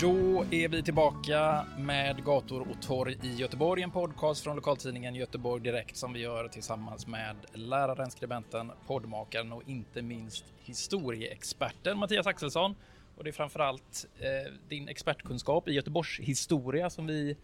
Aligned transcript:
Då 0.00 0.44
är 0.50 0.68
vi 0.68 0.82
tillbaka 0.82 1.66
med 1.78 2.24
Gator 2.24 2.60
och 2.60 2.82
torg 2.82 3.16
i 3.22 3.34
Göteborg, 3.34 3.82
en 3.82 3.90
podcast 3.90 4.44
från 4.44 4.56
lokaltidningen 4.56 5.14
Göteborg 5.14 5.62
Direkt 5.62 5.96
som 5.96 6.12
vi 6.12 6.20
gör 6.20 6.48
tillsammans 6.48 7.06
med 7.06 7.36
läraren, 7.52 8.10
skribenten, 8.10 8.72
poddmakaren 8.86 9.52
och 9.52 9.62
inte 9.66 10.02
minst 10.02 10.44
historieexperten 10.64 11.98
Mattias 11.98 12.26
Axelsson. 12.26 12.74
Och 13.16 13.24
det 13.24 13.30
är 13.30 13.32
framförallt 13.32 14.06
eh, 14.18 14.52
din 14.68 14.88
expertkunskap 14.88 15.68
i 15.68 15.72
Göteborgs 15.72 16.20
historia 16.20 16.90
som 16.90 17.06
vi 17.06 17.36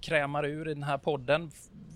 krämar 0.00 0.46
ur 0.46 0.68
i 0.68 0.74
den 0.74 0.82
här 0.82 0.98
podden. 0.98 1.50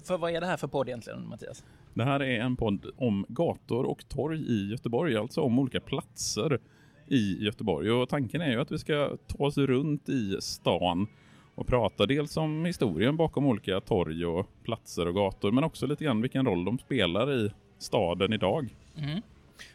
För 0.04 0.18
vad 0.18 0.30
är 0.30 0.40
det 0.40 0.46
här 0.46 0.56
för 0.56 0.68
podd 0.68 0.88
egentligen 0.88 1.28
Mattias? 1.28 1.64
Det 1.94 2.04
här 2.04 2.22
är 2.22 2.40
en 2.40 2.56
podd 2.56 2.86
om 2.96 3.26
gator 3.28 3.84
och 3.84 4.08
torg 4.08 4.40
i 4.40 4.70
Göteborg, 4.70 5.16
alltså 5.16 5.40
om 5.40 5.58
olika 5.58 5.80
platser 5.80 6.60
i 7.10 7.44
Göteborg. 7.44 7.90
Och 7.90 8.08
tanken 8.08 8.40
är 8.40 8.50
ju 8.50 8.60
att 8.60 8.72
vi 8.72 8.78
ska 8.78 9.16
ta 9.26 9.44
oss 9.44 9.58
runt 9.58 10.08
i 10.08 10.36
stan 10.40 11.06
och 11.54 11.66
prata 11.66 12.06
dels 12.06 12.36
om 12.36 12.64
historien 12.64 13.16
bakom 13.16 13.46
olika 13.46 13.80
torg 13.80 14.26
och 14.26 14.46
platser 14.64 15.06
och 15.08 15.14
gator, 15.14 15.52
men 15.52 15.64
också 15.64 15.86
lite 15.86 16.04
grann 16.04 16.22
vilken 16.22 16.46
roll 16.46 16.64
de 16.64 16.78
spelar 16.78 17.32
i 17.32 17.50
staden 17.78 18.32
idag. 18.32 18.74
Mm. 18.96 19.22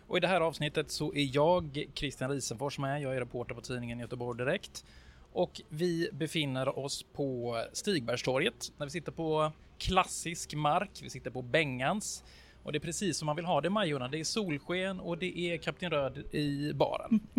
Och 0.08 0.17
i 0.17 0.20
det 0.20 0.28
här 0.28 0.42
avsnittet 0.42 0.92
så 0.92 1.14
är 1.14 1.36
jag 1.36 1.88
Christian 1.94 2.31
Risenfors 2.31 2.80
med. 2.80 3.02
Jag 3.02 3.16
är 3.16 3.20
reporter 3.20 3.56
på 3.56 3.62
tidningen 3.62 4.00
Göteborg 4.00 4.38
Direkt. 4.38 4.86
Och 5.34 5.62
vi 5.70 6.09
befinner 6.12 6.80
oss 6.80 7.06
på 7.14 7.58
Stigbergstorget 7.73 8.72
när 8.78 8.86
vi 8.86 8.90
sitter 8.90 9.12
på 9.12 9.52
klassisk 9.78 10.53
mark. 10.53 10.90
Vi 11.03 11.09
sitter 11.09 11.31
på 11.31 11.42
Bengans. 11.42 12.23
Och 12.64 12.72
det 12.72 12.78
är 12.78 12.80
precis 12.80 13.17
som 13.17 13.25
man 13.25 13.36
vill 13.36 13.45
ha 13.45 13.61
det 13.61 13.67
i 13.67 13.69
Majorna. 13.69 14.08
Det 14.08 14.19
är 14.19 14.23
solsken 14.23 15.00
och 15.00 15.17
det 15.17 15.39
är 15.39 15.58
Kapten 15.58 15.92
Röd 15.92 16.17
i 16.31 16.73
baren. 16.73 17.19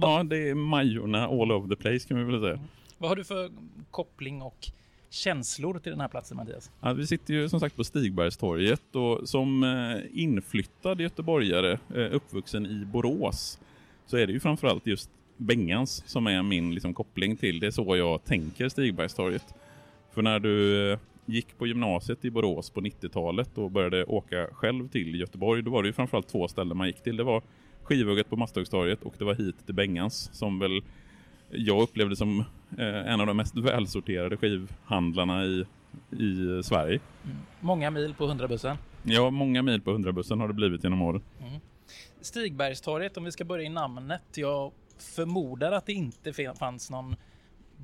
Ja, 0.00 0.22
det 0.22 0.48
är 0.48 0.54
Majorna 0.54 1.24
all 1.26 1.52
over 1.52 1.76
the 1.76 1.82
place 1.82 2.08
kan 2.08 2.18
vi 2.18 2.24
väl 2.24 2.40
säga. 2.40 2.60
Vad 2.98 3.10
har 3.10 3.16
du 3.16 3.24
för 3.24 3.50
koppling 3.90 4.42
och 4.42 4.68
känslor 5.10 5.78
till 5.78 5.92
den 5.92 6.00
här 6.00 6.08
platsen 6.08 6.36
Mattias? 6.36 6.70
Ja, 6.80 6.92
vi 6.92 7.06
sitter 7.06 7.34
ju 7.34 7.48
som 7.48 7.60
sagt 7.60 7.76
på 7.76 7.84
Stigbergstorget 7.84 8.96
och 8.96 9.28
som 9.28 9.64
eh, 9.64 10.20
inflyttad 10.22 11.00
göteborgare, 11.00 11.78
eh, 11.94 12.14
uppvuxen 12.14 12.66
i 12.66 12.84
Borås, 12.84 13.58
så 14.06 14.16
är 14.16 14.26
det 14.26 14.32
ju 14.32 14.40
framförallt 14.40 14.86
just 14.86 15.10
Bengans 15.36 16.02
som 16.06 16.26
är 16.26 16.42
min 16.42 16.74
liksom, 16.74 16.94
koppling 16.94 17.36
till. 17.36 17.60
Det 17.60 17.66
är 17.66 17.70
så 17.70 17.96
jag 17.96 18.24
tänker 18.24 18.68
Stigbergstorget. 18.68 19.54
För 20.12 20.22
när 20.22 20.38
du 20.38 20.90
eh, 20.92 20.98
gick 21.26 21.58
på 21.58 21.66
gymnasiet 21.66 22.24
i 22.24 22.30
Borås 22.30 22.70
på 22.70 22.80
90-talet 22.80 23.58
och 23.58 23.70
började 23.70 24.04
åka 24.04 24.46
själv 24.52 24.88
till 24.88 25.20
Göteborg, 25.20 25.62
då 25.62 25.70
var 25.70 25.82
det 25.82 25.86
ju 25.86 25.92
framförallt 25.92 26.28
två 26.28 26.48
ställen 26.48 26.76
man 26.76 26.86
gick 26.86 27.02
till. 27.02 27.16
Det 27.16 27.24
var 27.24 27.42
Skivhugget 27.82 28.30
på 28.30 28.36
Masthuggstorget 28.36 29.02
och 29.02 29.14
det 29.18 29.24
var 29.24 29.34
hit 29.34 29.66
till 29.66 29.74
Bengans 29.74 30.30
som 30.32 30.58
väl 30.58 30.82
jag 31.50 31.82
upplevde 31.82 32.16
som 32.16 32.40
eh, 32.78 33.12
en 33.12 33.20
av 33.20 33.26
de 33.26 33.36
mest 33.36 33.56
välsorterade 33.56 34.36
skivhandlarna 34.36 35.44
i, 35.44 35.64
i 36.10 36.62
Sverige. 36.62 37.00
Många 37.60 37.90
mil 37.90 38.14
på 38.14 38.26
100-bussen. 38.26 38.76
Ja, 39.02 39.30
många 39.30 39.62
mil 39.62 39.80
på 39.80 39.90
100-bussen 39.90 40.40
har 40.40 40.48
det 40.48 40.54
blivit 40.54 40.84
genom 40.84 41.02
åren. 41.02 41.22
Stigbergstorget, 42.20 43.16
om 43.16 43.24
vi 43.24 43.32
ska 43.32 43.44
börja 43.44 43.64
i 43.64 43.68
namnet. 43.68 44.22
Jag 44.34 44.72
förmodar 44.98 45.72
att 45.72 45.86
det 45.86 45.92
inte 45.92 46.54
fanns 46.58 46.90
någon 46.90 47.16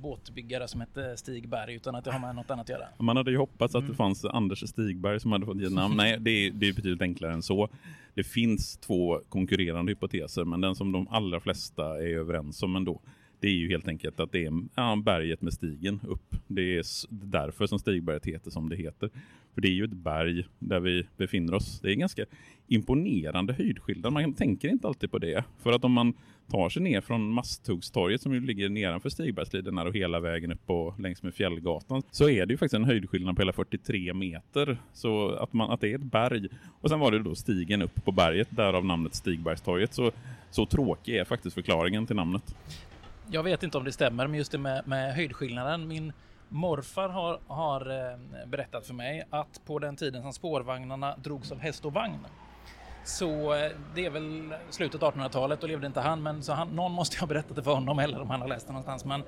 båtbyggare 0.01 0.69
som 0.69 0.81
hette 0.81 1.17
Stigberg 1.17 1.75
utan 1.75 1.95
att 1.95 2.05
det 2.05 2.13
har 2.13 2.19
med 2.19 2.35
något 2.35 2.51
annat 2.51 2.65
att 2.65 2.69
göra. 2.69 2.89
Man 2.99 3.17
hade 3.17 3.31
ju 3.31 3.37
hoppats 3.37 3.75
att 3.75 3.89
det 3.89 3.95
fanns 3.95 4.25
Anders 4.25 4.69
Stigberg 4.69 5.21
som 5.21 5.33
hade 5.33 5.47
fått 5.47 5.61
ge 5.61 5.69
namn. 5.69 5.97
Nej, 5.97 6.17
det 6.21 6.31
är, 6.31 6.51
det 6.51 6.69
är 6.69 6.73
betydligt 6.73 7.03
enklare 7.03 7.33
än 7.33 7.43
så. 7.43 7.69
Det 8.15 8.25
finns 8.25 8.77
två 8.77 9.21
konkurrerande 9.29 9.93
hypoteser, 9.93 10.45
men 10.45 10.61
den 10.61 10.75
som 10.75 10.93
de 10.93 11.09
allra 11.09 11.41
flesta 11.41 11.85
är 11.85 12.17
överens 12.17 12.63
om 12.63 12.77
ändå, 12.77 13.01
det 13.41 13.49
är 13.49 13.55
ju 13.55 13.69
helt 13.69 13.89
enkelt 13.89 14.21
att 14.21 14.33
det 14.33 14.45
är 14.45 14.53
ja, 14.75 15.03
berget 15.05 15.43
med 15.43 15.53
stigen 15.53 16.01
upp. 16.09 16.37
Det 16.47 16.77
är 16.77 16.85
därför 17.11 17.67
som 17.67 17.79
Stigberget 17.79 18.27
heter 18.27 18.51
som 18.51 18.69
det 18.69 18.77
heter. 18.77 19.11
För 19.55 19.61
det 19.61 19.69
är 19.69 19.73
ju 19.73 19.85
ett 19.85 19.93
berg 19.93 20.47
där 20.59 20.81
vi 20.81 21.07
befinner 21.17 21.55
oss. 21.55 21.81
Det 21.81 21.91
är 21.91 21.95
ganska 21.95 22.25
imponerande 22.67 23.53
höjdskillnad. 23.53 24.13
Man 24.13 24.35
tänker 24.35 24.69
inte 24.69 24.89
alltid 24.89 25.11
på 25.11 25.19
det. 25.19 25.45
För 25.63 25.73
att 25.73 25.85
om 25.85 25.93
man 25.93 26.15
tar 26.51 26.69
sig 26.69 26.83
ner 26.83 27.01
från 27.01 27.33
Masthuggstorget 27.33 28.21
som 28.21 28.35
ju 28.35 28.41
ligger 28.41 28.69
nedanför 28.69 29.09
Stigbergsliden 29.09 29.79
och 29.79 29.97
hela 29.97 30.21
vägen 30.21 30.53
upp 30.53 30.71
och 30.71 31.01
längs 31.01 31.23
med 31.23 31.35
Fjällgatan 31.35 32.03
så 32.11 32.29
är 32.29 32.47
det 32.47 32.53
ju 32.53 32.59
faktiskt 32.59 32.75
en 32.75 32.85
höjdskillnad 32.85 33.37
på 33.37 33.43
hela 33.43 33.53
43 33.53 34.15
meter. 34.15 34.79
Så 34.93 35.31
att, 35.31 35.53
man, 35.53 35.71
att 35.71 35.81
det 35.81 35.93
är 35.93 35.95
ett 35.95 36.03
berg. 36.03 36.49
Och 36.81 36.89
sen 36.89 37.01
var 37.01 37.11
det 37.11 37.19
då 37.19 37.35
stigen 37.35 37.83
upp 37.83 38.05
på 38.05 38.13
berget, 38.13 38.49
därav 38.51 38.85
namnet 38.85 39.15
Stigbergstorget. 39.15 39.95
Så, 39.95 40.11
så 40.51 40.67
tråkig 40.67 41.17
är 41.17 41.25
faktiskt 41.25 41.55
förklaringen 41.55 42.07
till 42.07 42.17
namnet. 42.17 42.55
Jag 43.33 43.43
vet 43.43 43.63
inte 43.63 43.79
om 43.79 43.85
det 43.85 43.93
stämmer, 43.93 44.27
men 44.27 44.39
just 44.39 44.53
det 44.53 44.59
med, 44.59 44.87
med 44.87 45.15
höjdskillnaden. 45.15 45.89
Min 45.89 46.13
morfar 46.49 47.09
har, 47.09 47.41
har 47.47 48.11
eh, 48.11 48.47
berättat 48.47 48.87
för 48.87 48.95
mig 48.95 49.27
att 49.31 49.61
på 49.67 49.79
den 49.79 49.97
tiden 49.97 50.23
som 50.23 50.33
spårvagnarna 50.33 51.17
drogs 51.17 51.53
av 51.53 51.59
häst 51.59 51.85
och 51.85 51.93
vagn 51.93 52.27
så 53.05 53.55
eh, 53.55 53.71
det 53.95 54.05
är 54.07 54.11
väl 54.11 54.55
slutet 54.71 55.03
av 55.03 55.15
1800-talet 55.15 55.63
och 55.63 55.69
levde 55.69 55.87
inte 55.87 56.01
han, 56.01 56.23
men 56.23 56.43
så 56.43 56.53
han, 56.53 56.69
någon 56.69 56.93
måste 56.93 57.21
ha 57.21 57.27
berättat 57.27 57.57
det 57.57 57.63
för 57.63 57.75
honom 57.75 57.99
eller 57.99 58.21
om 58.21 58.31
han 58.31 58.41
har 58.41 58.49
läst 58.49 58.67
det 58.67 58.73
någonstans. 58.73 59.05
Men 59.05 59.23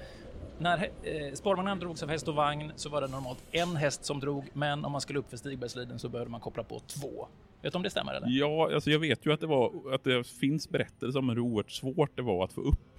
när 0.59 0.91
eh, 1.03 1.33
spårvagnarna 1.35 1.81
drogs 1.81 2.03
av 2.03 2.09
häst 2.09 2.29
och 2.29 2.35
vagn 2.35 2.73
så 2.77 2.89
var 2.89 3.01
det 3.01 3.09
normalt 3.09 3.45
en 3.51 3.77
häst 3.77 4.05
som 4.05 4.21
drog, 4.21 4.45
men 4.53 4.85
om 4.85 4.93
man 4.93 5.01
skulle 5.01 5.19
upp 5.19 5.31
för 5.31 5.37
Stigbergsliden 5.37 5.99
så 5.99 6.09
behövde 6.09 6.31
man 6.31 6.41
koppla 6.41 6.63
på 6.63 6.81
två. 6.81 7.29
Vet 7.63 7.73
du 7.73 7.77
om 7.77 7.83
det 7.83 7.91
stämmer 7.91 8.15
eller? 8.15 8.29
Ja, 8.31 8.75
alltså 8.75 8.91
jag 8.91 8.99
vet 8.99 9.27
ju 9.27 9.33
att 9.33 9.41
det, 9.41 9.47
var, 9.47 9.73
att 9.95 10.05
det 10.05 10.27
finns 10.27 10.69
berättelser 10.69 11.19
om 11.19 11.29
hur 11.29 11.39
oerhört 11.39 11.71
svårt 11.71 12.17
det 12.17 12.23
var 12.23 12.45
att 12.45 12.53
få 12.53 12.61
upp 12.61 12.92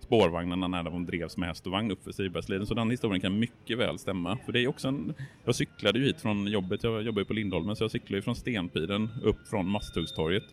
spårvagnarna 0.00 0.68
när 0.68 0.82
de 0.82 1.06
drevs 1.06 1.36
med 1.36 1.48
häst 1.48 1.66
och 1.66 1.72
vagn 1.72 1.90
uppför 1.90 2.12
för 2.12 2.64
Så 2.64 2.74
den 2.74 2.90
historien 2.90 3.20
kan 3.20 3.38
mycket 3.38 3.78
väl 3.78 3.98
stämma. 3.98 4.38
För 4.44 4.52
det 4.52 4.60
är 4.60 4.68
också 4.68 4.88
en, 4.88 5.14
jag 5.44 5.54
cyklade 5.54 5.98
ju 5.98 6.04
hit 6.04 6.20
från 6.20 6.46
jobbet, 6.46 6.84
jag 6.84 7.02
jobbar 7.02 7.20
ju 7.20 7.24
på 7.24 7.32
Lindholmen, 7.32 7.76
så 7.76 7.84
jag 7.84 7.90
cyklade 7.90 8.16
ju 8.16 8.22
från 8.22 8.36
Stenpiren 8.36 9.08
upp 9.22 9.48
från 9.48 9.68
Masthuggstorget 9.68 10.44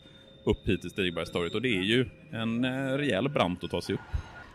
upp 0.45 0.67
hit 0.67 0.81
till 0.81 0.89
Stigbergstorget. 0.89 1.55
Och 1.55 1.61
det 1.61 1.77
är 1.77 1.83
ju 1.83 2.09
en 2.31 2.65
eh, 2.65 2.97
rejäl 2.97 3.29
brant 3.29 3.63
att 3.63 3.71
ta 3.71 3.81
sig 3.81 3.95
upp. 3.95 4.01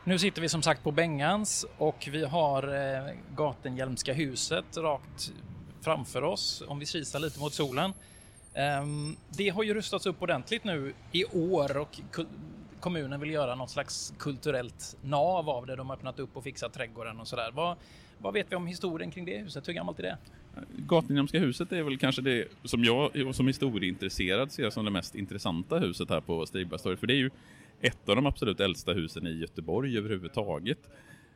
Nu 0.04 0.18
sitter 0.18 0.42
vi 0.42 0.48
som 0.48 0.62
sagt 0.62 0.82
på 0.82 0.92
Bengans 0.92 1.66
och 1.78 2.08
vi 2.12 2.24
har 2.24 2.62
eh, 2.62 3.14
Gatenhjälmska 3.36 4.12
huset 4.12 4.76
rakt 4.76 5.32
framför 5.80 6.22
oss 6.22 6.62
om 6.66 6.78
vi 6.78 6.86
kisar 6.86 7.18
lite 7.18 7.41
mot 7.41 7.53
solen. 7.53 7.92
Ehm, 8.54 9.16
det 9.28 9.48
har 9.48 9.62
ju 9.62 9.74
rustats 9.74 10.06
upp 10.06 10.22
ordentligt 10.22 10.65
nu 10.65 10.94
i 11.12 11.24
år 11.24 11.76
och 11.76 12.00
kommunen 12.80 13.21
vill 13.21 13.30
göra 13.30 13.54
något 13.54 13.71
slags 13.71 14.15
kulturellt 14.18 14.97
nav 15.03 15.50
av 15.50 15.66
det. 15.66 15.77
De 15.77 15.88
har 15.88 15.97
öppnat 15.97 16.18
upp 16.18 16.36
och 16.36 16.44
fixat 16.44 16.72
trädgården 16.72 17.21
och 17.21 17.28
sådär. 17.28 17.50
Vad, 17.54 17.77
vad 18.18 18.34
vet 18.34 18.47
vi 18.50 18.56
om 18.56 18.66
historien 18.66 19.10
kring 19.10 19.24
det 19.24 19.38
huset? 19.38 19.68
Hur 19.68 19.72
gammalt 19.72 19.98
är 19.98 20.03
det? 20.03 20.18
Gatenhjälmska 20.77 21.38
huset 21.38 21.72
är 21.72 21.82
väl 21.82 21.98
kanske 21.98 22.22
det 22.22 22.48
som 22.65 22.84
jag 22.84 23.34
som 23.34 23.47
historieintresserad 23.47 24.53
ser 24.53 24.71
som 24.71 24.84
det 24.84 24.91
mest 24.91 25.15
intressanta 25.15 25.78
huset 25.78 26.10
här 26.10 26.21
på 26.21 26.47
Stigbergstorget. 26.47 27.00
För 27.00 27.06
det 27.06 27.15
är 27.15 27.18
ju 27.18 27.30
ett 27.80 28.09
av 28.09 28.16
de 28.16 28.27
absolut 28.27 28.60
äldsta 28.60 28.92
husen 28.92 29.27
i 29.27 29.30
Göteborg 29.30 29.98
överhuvudtaget. 29.98 30.78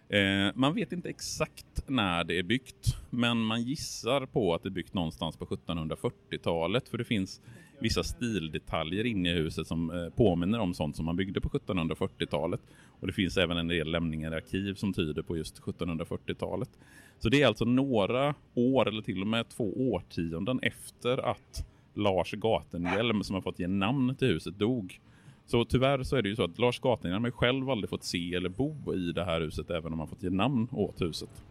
Eh, 0.09 0.53
man 0.55 0.75
vet 0.75 0.93
inte 0.93 1.09
exakt 1.09 1.89
när 1.89 2.25
det 2.25 2.39
är 2.39 2.43
byggt, 2.43 2.97
men 3.11 3.41
man 3.41 3.63
gissar 3.63 4.27
på 4.27 4.55
att 4.55 4.63
det 4.63 4.69
är 4.69 4.71
byggt 4.71 4.95
någonstans 4.95 5.37
på 5.37 5.47
1740-talet, 5.47 6.89
för 6.89 6.99
det 6.99 7.05
finns 7.05 7.41
vissa 7.79 8.05
stildetaljer 8.05 9.05
inne 9.07 9.31
i 9.31 9.35
huset 9.35 9.67
som 9.67 9.91
eh, 9.91 10.09
påminner 10.09 10.59
om 10.59 10.75
sånt 10.75 10.97
som 10.97 11.05
man 11.05 11.17
byggde 11.17 11.41
på 11.41 11.49
1740-talet. 11.49 12.61
Och 13.01 13.07
det 13.07 13.13
finns 13.13 13.37
även 13.37 13.57
en 13.57 13.69
del 13.69 13.91
lämningar 13.91 14.33
i 14.33 14.37
arkiv 14.37 14.75
som 14.75 14.93
tyder 14.93 15.23
på 15.23 15.37
just 15.37 15.61
1740-talet. 15.61 16.71
Så 17.19 17.29
det 17.29 17.43
är 17.43 17.47
alltså 17.47 17.65
några 17.65 18.35
år, 18.55 18.89
eller 18.89 19.03
till 19.03 19.21
och 19.21 19.27
med 19.27 19.49
två 19.49 19.93
årtionden 19.93 20.61
efter 20.63 21.31
att 21.31 21.67
Lars 21.95 22.33
Gatenhjelm, 22.33 23.23
som 23.25 23.35
har 23.35 23.43
fått 23.43 23.59
ge 23.59 23.69
namn 23.69 24.17
till 24.17 24.29
huset, 24.29 24.59
dog. 24.59 25.01
Så 25.47 25.65
tyvärr 25.65 26.03
så 26.03 26.17
är 26.17 26.23
det 26.23 26.29
ju 26.29 26.37
så 26.37 26.45
att 26.45 26.59
Lars 26.59 26.81
Gatenhjelm 26.81 27.25
har 27.25 27.31
själv 27.31 27.71
aldrig 27.71 27.91
fått 27.91 28.05
se 28.05 28.35
eller 28.35 28.49
bo 28.49 28.95
i 28.95 29.13
det 29.13 29.25
här 29.25 29.41
huset, 29.41 29.71
även 29.71 29.93
om 29.93 29.99
han 29.99 30.09
fått 30.09 30.23
ge 30.23 30.31
namn 30.31 30.69
åt 30.73 31.01
huset. 31.01 31.45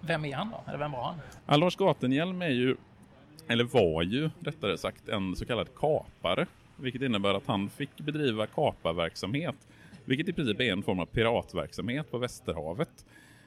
Vem 0.00 0.24
är 0.24 0.34
han 0.34 0.50
då? 0.50 0.64
Eller 0.66 0.78
vem 0.78 0.92
var 0.92 1.04
han? 1.04 1.14
Ja, 1.46 1.56
Lars 1.56 1.76
Gatenhjelm 1.76 2.42
är 2.42 2.48
ju, 2.48 2.76
eller 3.48 3.64
var 3.64 4.02
ju 4.02 4.30
rättare 4.40 4.78
sagt, 4.78 5.08
en 5.08 5.36
så 5.36 5.44
kallad 5.44 5.74
kapare. 5.74 6.46
Vilket 6.76 7.02
innebär 7.02 7.34
att 7.34 7.46
han 7.46 7.70
fick 7.70 7.96
bedriva 7.96 8.46
kaparverksamhet. 8.46 9.68
Vilket 10.04 10.28
i 10.28 10.32
princip 10.32 10.60
är 10.60 10.72
en 10.72 10.82
form 10.82 11.00
av 11.00 11.06
piratverksamhet 11.06 12.10
på 12.10 12.18
Västerhavet. 12.18 13.06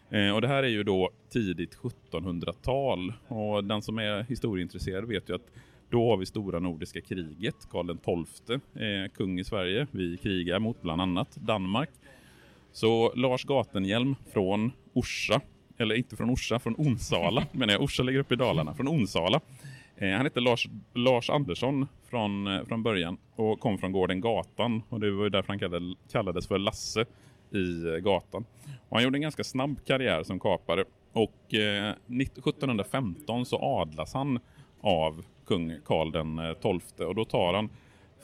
Eh, 0.09 0.29
och 0.29 0.41
det 0.41 0.47
här 0.47 0.63
är 0.63 0.67
ju 0.67 0.83
då 0.83 1.09
tidigt 1.29 1.77
1700-tal. 1.77 3.13
Och 3.27 3.63
den 3.63 3.81
som 3.81 3.99
är 3.99 4.23
historieintresserad 4.23 5.05
vet 5.05 5.29
ju 5.29 5.35
att 5.35 5.51
då 5.95 6.09
har 6.09 6.17
vi 6.17 6.25
stora 6.25 6.59
nordiska 6.59 7.01
kriget. 7.01 7.55
Karl 7.71 7.97
XII 8.25 8.59
är 8.73 9.07
kung 9.07 9.39
i 9.39 9.43
Sverige. 9.43 9.87
Vi 9.91 10.17
krigar 10.17 10.59
mot 10.59 10.81
bland 10.81 11.01
annat 11.01 11.35
Danmark. 11.35 11.89
Så 12.71 13.13
Lars 13.15 13.43
Gatenhjelm 13.43 14.15
från 14.33 14.71
Orsa, 14.93 15.41
eller 15.77 15.95
inte 15.95 16.15
från 16.15 16.29
Orsa, 16.29 16.59
från 16.59 16.75
Onsala, 16.77 17.45
men 17.51 17.69
jag. 17.69 17.81
Orsa 17.81 18.03
ligger 18.03 18.19
uppe 18.19 18.33
i 18.33 18.37
Dalarna, 18.37 18.73
från 18.73 18.87
Onsala. 18.87 19.41
Eh, 19.97 20.09
han 20.09 20.25
hette 20.25 20.39
Lars, 20.39 20.67
Lars 20.93 21.29
Andersson 21.29 21.87
från, 22.09 22.47
eh, 22.47 22.63
från 22.63 22.83
början 22.83 23.17
och 23.35 23.59
kom 23.59 23.77
från 23.77 23.91
gården 23.91 24.21
Gatan. 24.21 24.81
Och 24.89 24.99
det 24.99 25.11
var 25.11 25.29
därför 25.29 25.47
han 25.47 25.59
kallade, 25.59 25.95
kallades 26.11 26.47
för 26.47 26.57
Lasse 26.57 27.05
i 27.51 27.87
eh, 27.87 27.95
gatan. 27.95 28.45
Och 28.89 28.97
han 28.97 29.03
gjorde 29.03 29.17
en 29.17 29.21
ganska 29.21 29.43
snabb 29.43 29.85
karriär 29.85 30.23
som 30.23 30.39
kapare. 30.39 30.83
Och 31.13 31.53
eh, 31.53 31.93
1715 32.21 33.45
så 33.45 33.59
adlas 33.81 34.13
han 34.13 34.39
av 34.81 35.25
kung 35.45 35.77
Karl 35.85 36.11
den 36.11 36.39
eh, 36.39 36.53
XII. 36.53 37.05
Och 37.05 37.15
då 37.15 37.25
tar 37.25 37.53
han 37.53 37.69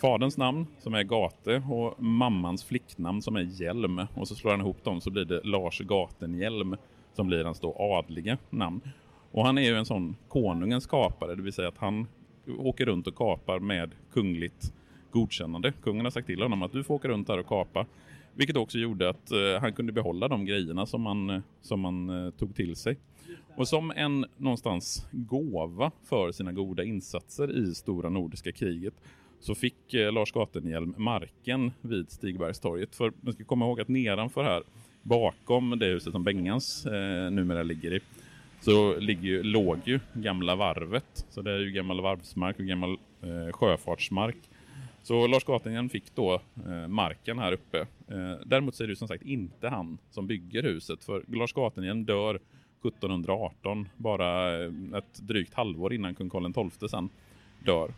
faderns 0.01 0.38
namn 0.38 0.68
som 0.79 0.94
är 0.94 1.03
Gate 1.03 1.63
och 1.69 2.03
mammans 2.03 2.63
flicknamn 2.63 3.21
som 3.21 3.35
är 3.35 3.41
Hjelm. 3.41 4.01
Och 4.15 4.27
så 4.27 4.35
slår 4.35 4.51
han 4.51 4.62
ihop 4.62 4.83
dem 4.83 5.01
så 5.01 5.09
blir 5.09 5.25
det 5.25 5.41
Lars 5.44 5.79
Gatenhjelm 5.79 6.75
som 7.13 7.27
blir 7.27 7.44
hans 7.44 7.59
då 7.59 7.75
adliga 7.79 8.38
namn. 8.50 8.81
Och 9.31 9.45
han 9.45 9.57
är 9.57 9.62
ju 9.62 9.77
en 9.77 9.85
sån 9.85 10.15
konungens 10.27 10.88
kapare, 10.88 11.35
det 11.35 11.41
vill 11.41 11.53
säga 11.53 11.68
att 11.68 11.77
han 11.77 12.07
åker 12.57 12.85
runt 12.85 13.07
och 13.07 13.15
kapar 13.15 13.59
med 13.59 13.91
kungligt 14.13 14.73
godkännande. 15.12 15.73
Kungen 15.83 16.06
har 16.06 16.12
sagt 16.12 16.27
till 16.27 16.41
honom 16.41 16.62
att 16.62 16.71
du 16.71 16.83
får 16.83 16.95
åka 16.95 17.07
runt 17.07 17.29
här 17.29 17.38
och 17.38 17.47
kapa. 17.47 17.85
Vilket 18.36 18.57
också 18.57 18.78
gjorde 18.78 19.10
att 19.10 19.31
eh, 19.31 19.62
han 19.62 19.74
kunde 19.74 19.92
behålla 19.92 20.28
de 20.28 20.45
grejerna 20.45 20.86
som 20.86 21.01
man, 21.01 21.30
eh, 21.30 21.42
som 21.62 21.80
man 21.80 22.10
eh, 22.10 22.31
tog 22.31 22.56
till 22.56 22.75
sig. 22.75 22.98
Och 23.56 23.68
som 23.68 23.92
en 23.92 24.25
någonstans 24.38 25.07
gåva 25.12 25.92
för 26.04 26.31
sina 26.31 26.51
goda 26.51 26.83
insatser 26.83 27.57
i 27.57 27.75
Stora 27.75 28.10
Nordiska 28.10 28.51
kriget 28.51 28.94
så 29.39 29.56
fick 29.56 29.94
Lars 30.12 30.31
Gatenhjelm 30.31 30.94
marken 30.98 31.72
vid 31.81 32.12
Stigbergstorget. 32.12 32.95
För 32.95 33.13
man 33.22 33.33
ska 33.33 33.44
komma 33.44 33.66
ihåg 33.66 33.81
att 33.81 33.88
nedanför 33.88 34.44
här, 34.44 34.63
bakom 35.04 35.80
det 35.80 35.86
huset 35.86 36.12
som 36.12 36.24
Bengans 36.24 36.86
eh, 36.86 37.31
numera 37.31 37.63
ligger 37.63 37.94
i, 37.94 38.00
så 38.60 39.00
ligger 39.00 39.22
ju, 39.22 39.44
låg 39.44 39.78
ju 39.86 40.00
gamla 40.13 40.56
varvet. 40.56 41.25
Så 41.30 41.42
det 41.42 41.51
är 41.51 41.60
ju 41.60 41.72
gammal 41.72 42.01
varvsmark 42.01 42.60
och 42.60 42.66
gammal 42.66 42.98
eh, 43.22 43.51
sjöfartsmark. 43.51 44.38
Så 45.03 45.27
Lars 45.27 45.44
Gatenhjelm 45.44 45.89
fick 45.89 46.15
då 46.15 46.42
eh, 46.65 46.88
marken 46.88 47.39
här 47.39 47.51
uppe. 47.51 47.80
Eh, 48.07 48.33
däremot 48.45 48.75
så 48.75 48.83
är 48.83 48.88
det 48.88 48.95
som 48.95 49.07
sagt 49.07 49.24
inte 49.24 49.69
han 49.69 49.98
som 50.09 50.27
bygger 50.27 50.63
huset. 50.63 51.03
För 51.03 51.24
Lars 51.27 51.53
Gatenhjelm 51.53 52.06
dör 52.06 52.36
1718, 52.36 53.89
bara 53.98 54.59
eh, 54.63 54.71
ett 54.98 55.19
drygt 55.19 55.53
halvår 55.53 55.94
innan 55.94 56.15
kung 56.15 56.30
Karl 56.30 56.69
XII 56.69 56.89
sen 56.89 57.09
dör. 57.65 57.94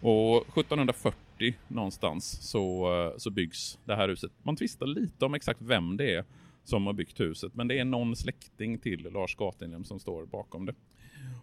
Och 0.00 0.58
1740 0.58 1.54
någonstans 1.68 2.50
så, 2.50 2.94
eh, 2.94 3.18
så 3.18 3.30
byggs 3.30 3.78
det 3.84 3.94
här 3.94 4.08
huset. 4.08 4.32
Man 4.42 4.56
tvistar 4.56 4.86
lite 4.86 5.24
om 5.24 5.34
exakt 5.34 5.62
vem 5.62 5.96
det 5.96 6.14
är 6.14 6.24
som 6.64 6.86
har 6.86 6.92
byggt 6.92 7.20
huset. 7.20 7.54
Men 7.54 7.68
det 7.68 7.78
är 7.78 7.84
någon 7.84 8.16
släkting 8.16 8.78
till 8.78 9.10
Lars 9.12 9.36
Gatenhjelm 9.36 9.84
som 9.84 10.00
står 10.00 10.26
bakom 10.26 10.66
det. 10.66 10.74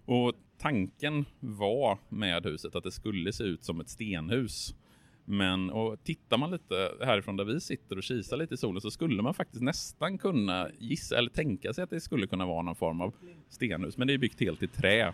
Och 0.06 0.34
tanken 0.58 1.26
var 1.40 1.98
med 2.10 2.46
huset 2.46 2.76
att 2.76 2.84
det 2.84 2.92
skulle 2.92 3.34
se 3.34 3.44
ut 3.44 3.64
som 3.64 3.80
ett 3.80 3.90
stenhus. 3.90 4.76
Men 5.26 5.70
och 5.70 6.04
tittar 6.04 6.38
man 6.38 6.52
lite 6.52 6.92
härifrån 7.02 7.38
där 7.38 7.46
vi 7.46 7.60
sitter 7.60 7.98
och 7.98 8.04
kisar 8.04 8.38
lite 8.38 8.54
i 8.54 8.58
solen 8.58 8.82
så 8.82 8.92
skulle 8.92 9.22
man 9.22 9.34
faktiskt 9.34 9.62
nästan 9.62 10.18
kunna 10.18 10.68
gissa 10.80 11.18
eller 11.18 11.30
tänka 11.30 11.74
sig 11.74 11.84
att 11.84 11.90
det 11.90 12.02
skulle 12.02 12.28
kunna 12.28 12.46
vara 12.46 12.62
någon 12.62 12.76
form 12.76 13.02
av 13.02 13.14
stenhus. 13.50 13.98
Men 13.98 14.08
det 14.08 14.14
är 14.14 14.18
byggt 14.18 14.40
helt 14.40 14.64
i 14.64 14.68
trä 14.68 15.14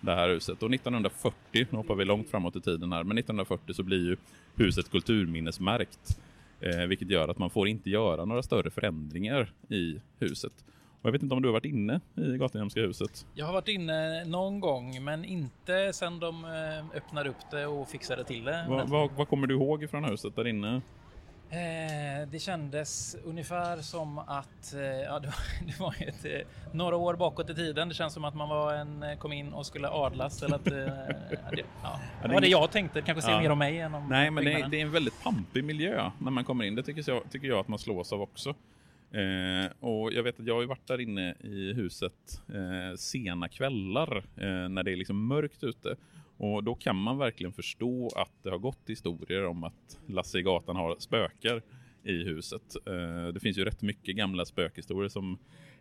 det 0.00 0.14
här 0.14 0.28
huset. 0.28 0.62
Och 0.62 0.74
1940, 0.74 1.66
nu 1.70 1.76
hoppar 1.78 1.94
vi 1.94 2.04
långt 2.04 2.30
framåt 2.30 2.56
i 2.56 2.60
tiden 2.60 2.92
här, 2.92 3.04
men 3.04 3.18
1940 3.18 3.74
så 3.74 3.82
blir 3.82 4.08
ju 4.08 4.16
huset 4.54 4.90
kulturminnesmärkt. 4.90 6.20
Eh, 6.60 6.86
vilket 6.86 7.10
gör 7.10 7.28
att 7.28 7.38
man 7.38 7.50
får 7.50 7.68
inte 7.68 7.90
göra 7.90 8.24
några 8.24 8.42
större 8.42 8.70
förändringar 8.70 9.52
i 9.68 10.00
huset. 10.18 10.64
Och 11.06 11.08
jag 11.08 11.12
vet 11.12 11.22
inte 11.22 11.34
om 11.34 11.42
du 11.42 11.48
har 11.48 11.52
varit 11.52 11.64
inne 11.64 12.00
i 12.16 12.38
Gatenhemska 12.38 12.80
huset? 12.80 13.26
Jag 13.34 13.46
har 13.46 13.52
varit 13.52 13.68
inne 13.68 14.24
någon 14.24 14.60
gång, 14.60 15.04
men 15.04 15.24
inte 15.24 15.92
sedan 15.92 16.20
de 16.20 16.44
eh, 16.44 16.96
öppnade 16.96 17.30
upp 17.30 17.50
det 17.50 17.66
och 17.66 17.88
fixade 17.88 18.24
till 18.24 18.44
det. 18.44 18.66
Vad, 18.68 18.88
vad, 18.88 19.10
vad 19.10 19.28
kommer 19.28 19.46
du 19.46 19.54
ihåg 19.54 19.90
från 19.90 20.04
huset 20.04 20.36
där 20.36 20.46
inne? 20.46 20.74
Eh, 21.50 22.28
det 22.30 22.38
kändes 22.38 23.16
ungefär 23.24 23.76
som 23.76 24.18
att, 24.18 24.74
eh, 24.74 24.80
ja 24.80 25.18
det 25.18 25.26
var, 25.26 25.66
det 25.66 25.80
var 25.80 25.94
ett, 26.08 26.24
eh, 26.24 26.72
några 26.72 26.96
år 26.96 27.14
bakåt 27.14 27.50
i 27.50 27.54
tiden. 27.54 27.88
Det 27.88 27.94
känns 27.94 28.14
som 28.14 28.24
att 28.24 28.34
man 28.34 28.48
var 28.48 28.74
en, 28.74 29.02
eh, 29.02 29.18
kom 29.18 29.32
in 29.32 29.52
och 29.52 29.66
skulle 29.66 29.88
adlas. 29.88 30.42
Eller 30.42 30.56
att, 30.56 30.66
eh, 30.66 30.72
det, 30.72 31.64
ja. 31.82 32.00
det 32.22 32.28
var 32.28 32.40
det 32.40 32.48
jag 32.48 32.70
tänkte, 32.70 33.02
kanske 33.02 33.22
ser 33.22 33.32
Ja. 33.32 33.40
mer 33.40 33.50
om 33.50 33.58
mig 33.58 33.80
än 33.80 33.94
om 33.94 34.08
Nej, 34.08 34.30
men 34.30 34.44
det 34.44 34.52
är, 34.52 34.68
det 34.68 34.76
är 34.76 34.82
en 34.82 34.92
väldigt 34.92 35.22
pampig 35.22 35.64
miljö 35.64 36.10
när 36.18 36.30
man 36.30 36.44
kommer 36.44 36.64
in. 36.64 36.74
Det 36.74 36.82
tycker 36.82 37.12
jag, 37.12 37.30
tycker 37.30 37.48
jag 37.48 37.58
att 37.58 37.68
man 37.68 37.78
slås 37.78 38.12
av 38.12 38.20
också. 38.20 38.54
Eh, 39.16 39.70
och 39.80 40.12
jag 40.12 40.22
vet 40.22 40.40
att 40.40 40.46
jag 40.46 40.54
har 40.54 40.60
ju 40.60 40.66
varit 40.66 40.86
där 40.86 41.00
inne 41.00 41.34
i 41.40 41.72
huset 41.72 42.42
eh, 42.48 42.96
sena 42.96 43.48
kvällar 43.48 44.16
eh, 44.16 44.68
när 44.68 44.82
det 44.82 44.92
är 44.92 44.96
liksom 44.96 45.26
mörkt 45.26 45.64
ute. 45.64 45.96
Och 46.36 46.64
då 46.64 46.74
kan 46.74 46.96
man 46.96 47.18
verkligen 47.18 47.52
förstå 47.52 48.10
att 48.16 48.32
det 48.42 48.50
har 48.50 48.58
gått 48.58 48.82
historier 48.86 49.46
om 49.46 49.64
att 49.64 49.98
Lasse 50.06 50.38
i 50.38 50.42
gatan 50.42 50.76
har 50.76 50.96
spökar 50.98 51.62
i 52.02 52.24
huset. 52.24 52.76
Eh, 52.86 53.32
det 53.34 53.40
finns 53.40 53.58
ju 53.58 53.64
rätt 53.64 53.82
mycket 53.82 54.16
gamla 54.16 54.44
spökhistorier 54.44 55.08
som 55.08 55.38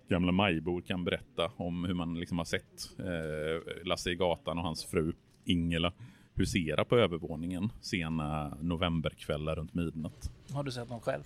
gamla 0.10 0.32
majbor 0.32 0.82
kan 0.82 1.04
berätta 1.04 1.52
om 1.56 1.86
hur 1.86 1.94
man 1.94 2.20
liksom 2.20 2.38
har 2.38 2.46
sett 2.46 3.00
eh, 3.00 3.86
Lasse 3.86 4.12
i 4.12 4.16
gatan 4.16 4.58
och 4.58 4.64
hans 4.64 4.86
fru 4.86 5.14
Ingela 5.46 5.94
husera 6.34 6.86
på 6.86 6.98
övervåningen 6.98 7.70
sena 7.82 8.58
novemberkvällar 8.62 9.56
runt 9.56 9.74
midnatt. 9.74 10.32
Har 10.54 10.64
du 10.64 10.72
sett 10.72 10.90
någon 10.90 11.02
själv? 11.02 11.24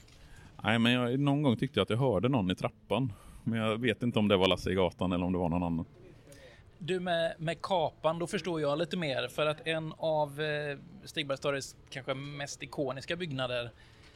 Nej, 0.64 0.80
men 0.80 0.92
jag, 0.92 1.20
någon 1.20 1.42
gång 1.42 1.58
tyckte 1.58 1.80
jag 1.80 1.84
att 1.84 1.90
jag 1.90 1.98
hörde 1.98 2.30
någon 2.30 2.52
i 2.52 2.56
trappan. 2.56 3.14
Men 3.44 3.60
jag 3.60 3.78
vet 3.78 4.04
inte 4.04 4.20
om 4.20 4.28
det 4.28 4.38
var 4.38 4.48
Lasse 4.48 4.72
i 4.72 4.74
gatan 4.74 5.12
eller 5.12 5.26
om 5.26 5.34
det 5.34 5.40
var 5.40 5.50
någon 5.50 5.64
annan. 5.64 5.86
Du 6.78 7.00
med, 7.00 7.36
med 7.38 7.62
kapan, 7.62 8.20
då 8.20 8.28
förstår 8.28 8.62
jag 8.62 8.78
lite 8.78 8.98
mer 8.98 9.28
för 9.28 9.46
att 9.46 9.68
en 9.68 9.94
av 9.98 10.42
eh, 10.42 10.78
Stigbergstorgets 11.04 11.76
kanske 11.90 12.14
mest 12.14 12.64
ikoniska 12.64 13.16
byggnader, 13.16 13.72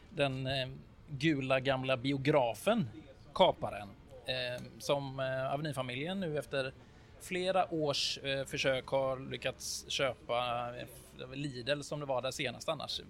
den 0.09 0.47
eh, 0.47 0.67
gula 1.09 1.59
gamla 1.59 1.97
biografen 1.97 2.87
Kaparen, 3.33 3.87
eh, 4.25 4.63
som 4.79 5.19
eh, 5.19 5.53
Avenyfamiljen 5.53 6.19
nu 6.19 6.37
efter 6.37 6.73
flera 7.21 7.73
års 7.73 8.17
eh, 8.17 8.45
försök 8.45 8.87
har 8.87 9.31
lyckats 9.31 9.85
köpa, 9.89 10.69
eh, 10.79 10.87
Lidl 11.33 11.81
som 11.81 11.99
det 11.99 12.05
var 12.05 12.21
där 12.21 12.31
senast 12.31 12.69
annars. 12.69 13.01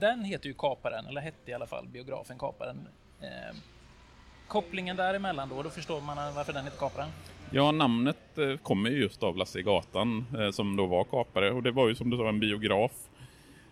Den 0.00 0.24
heter 0.24 0.46
ju 0.46 0.54
Kaparen, 0.54 1.06
eller 1.06 1.20
hette 1.20 1.50
i 1.50 1.54
alla 1.54 1.66
fall 1.66 1.86
biografen 1.88 2.38
Kaparen. 2.38 2.88
Eh, 3.20 3.56
kopplingen 4.48 4.96
däremellan 4.96 5.48
då, 5.48 5.62
då 5.62 5.70
förstår 5.70 6.00
man 6.00 6.34
varför 6.34 6.52
den 6.52 6.64
heter 6.64 6.78
Kaparen. 6.78 7.08
Ja, 7.50 7.72
namnet 7.72 8.38
eh, 8.38 8.56
kommer 8.56 8.90
ju 8.90 9.00
just 9.00 9.22
av 9.22 9.36
Lasse 9.36 9.58
i 9.58 9.62
gatan 9.62 10.24
eh, 10.38 10.50
som 10.50 10.76
då 10.76 10.86
var 10.86 11.04
kapare 11.04 11.52
och 11.52 11.62
det 11.62 11.70
var 11.70 11.88
ju 11.88 11.94
som 11.94 12.10
du 12.10 12.16
sa 12.16 12.28
en 12.28 12.40
biograf. 12.40 12.92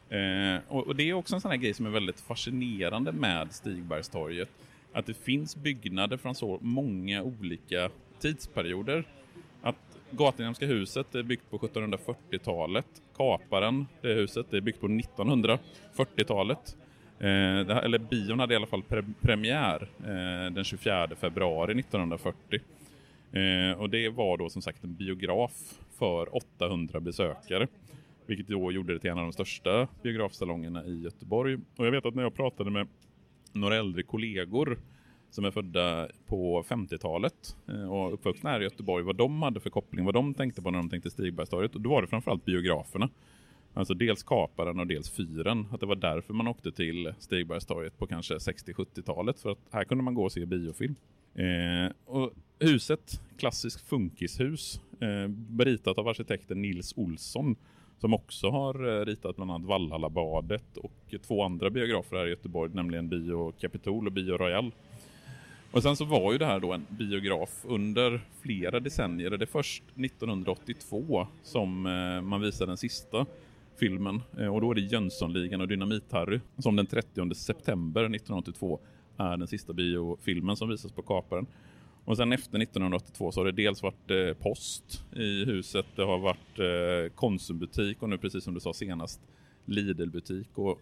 Eh, 0.08 0.60
och, 0.68 0.86
och 0.86 0.96
det 0.96 1.10
är 1.10 1.14
också 1.14 1.34
en 1.34 1.40
sån 1.40 1.50
här 1.50 1.58
grej 1.58 1.74
som 1.74 1.86
är 1.86 1.90
väldigt 1.90 2.20
fascinerande 2.20 3.12
med 3.12 3.52
Stigbergstorget. 3.52 4.48
Att 4.92 5.06
det 5.06 5.14
finns 5.14 5.56
byggnader 5.56 6.16
från 6.16 6.34
så 6.34 6.58
många 6.60 7.22
olika 7.22 7.90
tidsperioder. 8.20 9.04
Att 9.62 9.97
Gatenhemska 10.10 10.66
huset 10.66 11.14
är 11.14 11.22
byggt 11.22 11.50
på 11.50 11.58
1740-talet. 11.58 12.86
Kaparen, 13.16 13.86
det 14.02 14.14
huset, 14.14 14.46
det 14.50 14.56
är 14.56 14.60
byggt 14.60 14.80
på 14.80 14.88
1940-talet. 14.88 16.76
Eh, 17.18 17.76
eller 17.76 17.98
bion 17.98 18.40
hade 18.40 18.54
i 18.54 18.56
alla 18.56 18.66
fall 18.66 18.82
pre 18.82 19.02
premiär 19.20 19.88
eh, 19.98 20.52
den 20.52 20.64
24 20.64 21.08
februari 21.20 21.80
1940. 21.80 22.60
Eh, 23.32 23.80
och 23.80 23.90
det 23.90 24.08
var 24.08 24.38
då 24.38 24.48
som 24.48 24.62
sagt 24.62 24.84
en 24.84 24.94
biograf 24.94 25.52
för 25.98 26.36
800 26.36 27.00
besökare. 27.00 27.66
Vilket 28.26 28.48
då 28.48 28.72
gjorde 28.72 28.92
det 28.92 29.00
till 29.00 29.10
en 29.10 29.18
av 29.18 29.24
de 29.24 29.32
största 29.32 29.88
biografsalongerna 30.02 30.84
i 30.84 31.02
Göteborg. 31.02 31.58
Och 31.76 31.86
jag 31.86 31.90
vet 31.90 32.06
att 32.06 32.14
när 32.14 32.22
jag 32.22 32.34
pratade 32.34 32.70
med 32.70 32.88
några 33.52 33.76
äldre 33.76 34.02
kollegor 34.02 34.78
som 35.30 35.44
är 35.44 35.50
födda 35.50 36.08
på 36.26 36.62
50-talet 36.62 37.56
eh, 37.68 37.92
och 37.92 38.14
uppvuxna 38.14 38.50
här 38.50 38.60
i 38.60 38.64
Göteborg, 38.64 39.04
vad 39.04 39.16
de 39.16 39.42
hade 39.42 39.60
för 39.60 39.70
koppling, 39.70 40.04
vad 40.04 40.14
de 40.14 40.34
tänkte 40.34 40.62
på 40.62 40.70
när 40.70 40.78
de 40.78 40.90
tänkte 40.90 41.10
Stigbergstorget. 41.10 41.74
Och 41.74 41.80
då 41.80 41.90
var 41.90 42.02
det 42.02 42.08
framförallt 42.08 42.44
biograferna. 42.44 43.08
Alltså 43.74 43.94
dels 43.94 44.22
Kaparen 44.22 44.80
och 44.80 44.86
dels 44.86 45.10
Fyren. 45.10 45.66
Att 45.70 45.80
det 45.80 45.86
var 45.86 45.96
därför 45.96 46.34
man 46.34 46.48
åkte 46.48 46.72
till 46.72 47.12
Stigbergstorget 47.18 47.98
på 47.98 48.06
kanske 48.06 48.34
60-70-talet. 48.34 49.40
För 49.40 49.50
att 49.50 49.58
här 49.70 49.84
kunde 49.84 50.04
man 50.04 50.14
gå 50.14 50.24
och 50.24 50.32
se 50.32 50.46
biofilm. 50.46 50.94
Eh, 51.34 51.92
och 52.04 52.32
huset, 52.58 53.20
klassiskt 53.38 53.88
funkishus, 53.88 54.80
eh, 55.00 55.62
ritat 55.64 55.98
av 55.98 56.08
arkitekten 56.08 56.62
Nils 56.62 56.94
Olsson. 56.96 57.56
Som 57.98 58.14
också 58.14 58.50
har 58.50 59.00
eh, 59.00 59.04
ritat 59.04 59.36
bland 59.36 59.50
annat 59.50 59.68
Valhallabadet 59.68 60.76
och 60.76 61.14
två 61.26 61.42
andra 61.42 61.70
biografer 61.70 62.16
här 62.16 62.26
i 62.26 62.30
Göteborg, 62.30 62.74
nämligen 62.74 63.08
Bio 63.08 63.52
Capitol 63.52 64.06
och 64.06 64.12
Bio 64.12 64.38
Royal. 64.38 64.72
Och 65.70 65.82
sen 65.82 65.96
så 65.96 66.04
var 66.04 66.32
ju 66.32 66.38
det 66.38 66.46
här 66.46 66.60
då 66.60 66.72
en 66.72 66.86
biograf 66.88 67.64
under 67.64 68.20
flera 68.40 68.80
decennier. 68.80 69.30
Det 69.30 69.44
är 69.44 69.46
först 69.46 69.82
1982 69.96 71.26
som 71.42 71.86
eh, 71.86 72.22
man 72.22 72.40
visar 72.40 72.66
den 72.66 72.76
sista 72.76 73.26
filmen. 73.76 74.22
Eh, 74.38 74.54
och 74.54 74.60
då 74.60 74.70
är 74.70 74.74
det 74.74 74.80
Jönssonligan 74.80 75.60
och 75.60 75.68
Dynamit-Harry 75.68 76.40
som 76.58 76.76
den 76.76 76.86
30 76.86 77.34
september 77.34 78.00
1982 78.00 78.80
är 79.16 79.36
den 79.36 79.48
sista 79.48 79.72
biofilmen 79.72 80.56
som 80.56 80.68
visas 80.68 80.92
på 80.92 81.02
Kaparen. 81.02 81.46
Och 82.04 82.16
sen 82.16 82.32
efter 82.32 82.58
1982 82.58 83.32
så 83.32 83.40
har 83.40 83.44
det 83.44 83.52
dels 83.52 83.82
varit 83.82 84.10
eh, 84.10 84.42
post 84.42 85.04
i 85.16 85.44
huset, 85.44 85.86
det 85.96 86.02
har 86.02 86.18
varit 86.18 87.14
Konsumbutik 87.14 88.02
och 88.02 88.08
nu 88.08 88.18
precis 88.18 88.44
som 88.44 88.54
du 88.54 88.60
sa 88.60 88.72
senast 88.72 89.20
Lidl-butik. 89.64 90.48
Och 90.54 90.80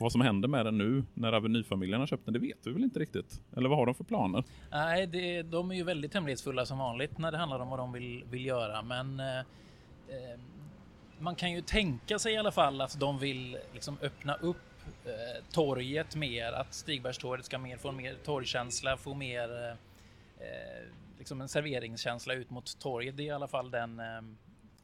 vad 0.00 0.12
som 0.12 0.20
händer 0.20 0.48
med 0.48 0.66
den 0.66 0.78
nu 0.78 1.04
när 1.14 1.32
Avenyfamiljen 1.32 2.00
har 2.00 2.06
köpt 2.06 2.24
den, 2.24 2.34
det 2.34 2.40
vet 2.40 2.66
vi 2.66 2.72
väl 2.72 2.84
inte 2.84 2.98
riktigt. 2.98 3.40
Eller 3.56 3.68
vad 3.68 3.78
har 3.78 3.86
de 3.86 3.94
för 3.94 4.04
planer? 4.04 4.44
Nej, 4.70 5.06
det, 5.06 5.42
de 5.42 5.70
är 5.70 5.74
ju 5.74 5.84
väldigt 5.84 6.14
hemlighetsfulla 6.14 6.66
som 6.66 6.78
vanligt 6.78 7.18
när 7.18 7.32
det 7.32 7.38
handlar 7.38 7.60
om 7.60 7.68
vad 7.68 7.78
de 7.78 7.92
vill, 7.92 8.24
vill 8.30 8.46
göra. 8.46 8.82
Men 8.82 9.20
eh, 9.20 9.38
eh 9.38 10.40
man 11.18 11.34
kan 11.34 11.52
ju 11.52 11.60
tänka 11.60 12.18
sig 12.18 12.32
i 12.32 12.36
alla 12.36 12.52
fall 12.52 12.80
att 12.80 13.00
de 13.00 13.18
vill 13.18 13.58
liksom 13.72 13.98
öppna 14.02 14.34
upp 14.34 14.56
eh, 15.04 15.44
torget 15.50 16.16
mer, 16.16 16.52
att 16.52 16.74
Stigbergstorget 16.74 17.46
ska 17.46 17.58
mer, 17.58 17.76
få 17.76 17.92
mer 17.92 18.14
torgkänsla, 18.24 18.96
få 18.96 19.14
mer 19.14 19.64
eh, 19.64 19.70
eh, 20.46 20.86
liksom 21.18 21.40
en 21.40 21.48
serveringskänsla 21.48 22.34
ut 22.34 22.50
mot 22.50 22.78
torget. 22.78 23.16
Det 23.16 23.22
är 23.22 23.26
i 23.26 23.30
alla 23.30 23.48
fall 23.48 23.70
den, 23.70 24.00
eh 24.00 24.22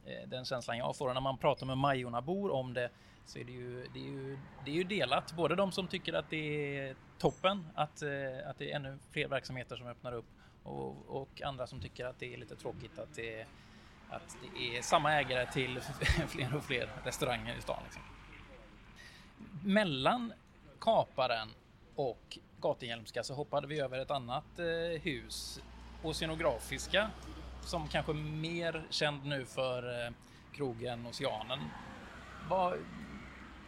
Eh, 0.07 0.29
den 0.29 0.45
känslan 0.45 0.79
jag 0.79 0.97
får. 0.97 1.09
Och 1.09 1.15
när 1.15 1.21
man 1.21 1.39
pratar 1.39 1.67
med 1.67 1.79
Majornabor 1.79 2.51
om 2.51 2.75
det 2.75 2.91
så 3.25 3.39
är 3.39 3.45
det, 3.45 3.53
ju, 3.53 3.87
det, 3.95 3.99
är 3.99 4.05
ju, 4.05 4.39
det 4.65 4.71
är 4.71 4.75
ju 4.75 4.85
delat. 4.85 5.33
Både 5.33 5.57
de 5.57 5.73
som 5.73 5.89
tycker 5.89 6.13
att 6.13 6.31
det 6.31 6.79
är 6.79 6.97
toppen, 7.19 7.67
att, 7.75 8.03
eh, 8.03 8.09
att 8.51 8.59
det 8.59 8.71
är 8.73 8.77
ännu 8.77 8.99
fler 9.11 9.29
verksamheter 9.29 9.77
som 9.77 9.87
öppnar 9.87 10.13
upp 10.13 10.27
och, 10.63 11.07
och 11.09 11.43
andra 11.43 11.67
som 11.67 11.81
tycker 11.81 12.05
att 12.05 12.19
det 12.19 12.35
är 12.35 12.39
lite 12.39 12.57
tråkigt 12.57 12.99
att 12.99 13.15
det, 13.15 13.47
att 14.11 14.37
det 14.57 14.77
är 14.77 14.83
samma 14.83 15.13
ägare 15.13 15.53
till 15.53 15.81
fler 16.29 16.57
och 16.57 16.65
fler 16.65 16.91
restauranger 17.05 17.57
i 17.59 17.61
stan. 17.61 17.83
Liksom. 17.85 18.03
Mellan 19.65 20.33
Kaparen 20.81 21.49
och 21.95 22.39
Gatuhjälmska 22.61 23.23
så 23.23 23.35
hoppade 23.35 23.67
vi 23.67 23.81
över 23.81 23.99
ett 23.99 24.11
annat 24.11 24.59
eh, 24.59 25.01
hus, 25.03 25.61
Oceanografiska, 26.03 27.11
som 27.69 27.89
kanske 27.89 28.13
mer 28.13 28.83
känd 28.91 29.25
nu 29.25 29.45
för 29.45 30.07
eh, 30.07 30.13
krogen 30.53 31.07
Oceanen. 31.07 31.59
Vad, 32.51 32.75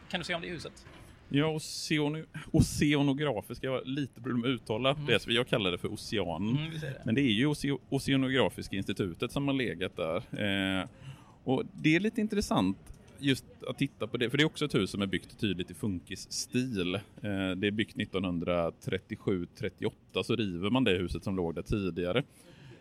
kan 0.09 0.21
du 0.21 0.25
säga 0.25 0.37
om 0.37 0.43
det 0.43 0.49
huset? 0.49 0.87
Ja, 1.29 1.47
oceano, 1.47 2.25
oceanografiska, 2.51 3.67
jag 3.67 3.73
har 3.73 3.85
lite 3.85 4.21
problem 4.21 4.43
att 4.43 4.49
uttala 4.49 4.91
mm. 4.91 5.07
det, 5.07 5.21
så 5.21 5.31
jag 5.31 5.49
kallar 5.49 5.71
det 5.71 5.79
för 5.79 5.93
Oceanen. 5.93 6.57
Mm, 6.57 6.81
det. 6.81 7.03
Men 7.05 7.15
det 7.15 7.21
är 7.21 7.33
ju 7.33 7.47
Oce 7.47 7.77
Oceanografiska 7.89 8.77
institutet 8.77 9.33
som 9.33 9.49
har 9.49 9.55
legat 9.55 9.97
där. 9.97 10.17
Eh, 10.17 10.87
och 11.45 11.63
det 11.73 11.97
är 11.97 12.01
lite 12.01 12.21
intressant 12.21 12.79
just 13.19 13.45
att 13.69 13.79
titta 13.79 14.07
på 14.07 14.17
det, 14.17 14.31
för 14.31 14.37
det 14.37 14.43
är 14.43 14.47
också 14.47 14.65
ett 14.65 14.75
hus 14.75 14.91
som 14.91 15.03
är 15.03 15.07
byggt 15.07 15.41
tydligt 15.41 15.71
i 15.71 15.75
funkisstil. 15.75 16.95
Eh, 16.95 17.01
det 17.57 17.67
är 17.67 17.71
byggt 17.71 17.97
1937-38, 17.97 19.93
så 20.23 20.37
river 20.37 20.71
man 20.71 20.85
det 20.85 20.93
huset 20.93 21.25
som 21.25 21.37
låg 21.37 21.55
där 21.55 21.63
tidigare. 21.63 22.23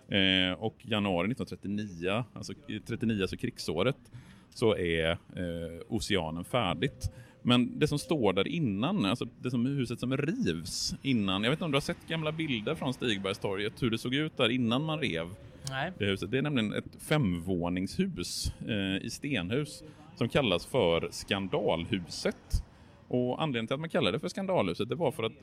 Eh, 0.09 0.53
och 0.53 0.75
januari 0.81 1.31
1939, 1.31 2.23
alltså 2.33 2.53
39, 2.87 3.21
alltså 3.21 3.37
krigsåret, 3.37 4.11
så 4.49 4.75
är 4.75 5.11
eh, 5.11 5.81
oceanen 5.87 6.43
färdigt. 6.43 7.11
Men 7.41 7.79
det 7.79 7.87
som 7.87 7.99
står 7.99 8.33
där 8.33 8.47
innan, 8.47 9.05
alltså 9.05 9.27
det 9.41 9.51
som 9.51 9.65
huset 9.65 9.99
som 9.99 10.17
rivs 10.17 10.95
innan, 11.01 11.43
jag 11.43 11.49
vet 11.51 11.57
inte 11.57 11.65
om 11.65 11.71
du 11.71 11.75
har 11.75 11.81
sett 11.81 12.07
gamla 12.07 12.31
bilder 12.31 12.75
från 12.75 12.93
Stigbergstorget, 12.93 13.83
hur 13.83 13.89
det 13.89 13.97
såg 13.97 14.13
ut 14.13 14.37
där 14.37 14.49
innan 14.49 14.83
man 14.83 14.99
rev 14.99 15.27
Nej. 15.69 15.91
det 15.97 16.05
huset. 16.05 16.31
Det 16.31 16.37
är 16.37 16.41
nämligen 16.41 16.73
ett 16.73 16.97
femvåningshus 16.99 18.53
eh, 18.67 19.05
i 19.05 19.09
stenhus 19.09 19.83
som 20.15 20.29
kallas 20.29 20.65
för 20.65 21.07
Skandalhuset. 21.11 22.63
Och 23.07 23.41
anledningen 23.41 23.67
till 23.67 23.73
att 23.73 23.79
man 23.79 23.89
kallar 23.89 24.11
det 24.11 24.19
för 24.19 24.29
Skandalhuset, 24.29 24.89
det 24.89 24.95
var 24.95 25.11
för 25.11 25.23
att 25.23 25.33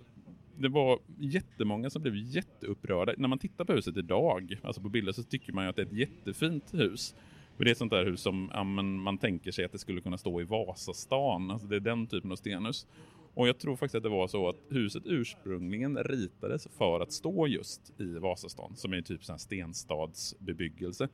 det 0.58 0.68
var 0.68 0.98
jättemånga 1.18 1.90
som 1.90 2.02
blev 2.02 2.14
jätteupprörda. 2.16 3.14
När 3.16 3.28
man 3.28 3.38
tittar 3.38 3.64
på 3.64 3.72
huset 3.72 3.96
idag, 3.96 4.60
alltså 4.62 4.82
på 4.82 4.88
bilder, 4.88 5.12
så 5.12 5.22
tycker 5.22 5.52
man 5.52 5.64
ju 5.64 5.70
att 5.70 5.76
det 5.76 5.82
är 5.82 5.86
ett 5.86 5.92
jättefint 5.92 6.74
hus. 6.74 7.14
För 7.56 7.64
det 7.64 7.70
är 7.70 7.72
ett 7.72 7.78
sånt 7.78 7.92
där 7.92 8.04
hus 8.04 8.20
som 8.20 8.50
ja, 8.52 8.64
man 8.64 9.18
tänker 9.18 9.50
sig 9.50 9.64
att 9.64 9.72
det 9.72 9.78
skulle 9.78 10.00
kunna 10.00 10.18
stå 10.18 10.40
i 10.40 10.44
Vasastan. 10.44 11.50
Alltså 11.50 11.66
det 11.66 11.76
är 11.76 11.80
den 11.80 12.06
typen 12.06 12.32
av 12.32 12.36
stenhus. 12.36 12.86
Och 13.34 13.48
jag 13.48 13.58
tror 13.58 13.76
faktiskt 13.76 13.94
att 13.94 14.02
det 14.02 14.08
var 14.08 14.26
så 14.26 14.48
att 14.48 14.56
huset 14.68 15.02
ursprungligen 15.06 15.96
ritades 16.04 16.68
för 16.78 17.00
att 17.00 17.12
stå 17.12 17.46
just 17.46 18.00
i 18.00 18.18
Vasastan, 18.18 18.76
som 18.76 18.92
är 18.92 19.02
typ 19.02 19.24
sån 19.24 19.38
stenstadsbebyggelse. 19.38 21.08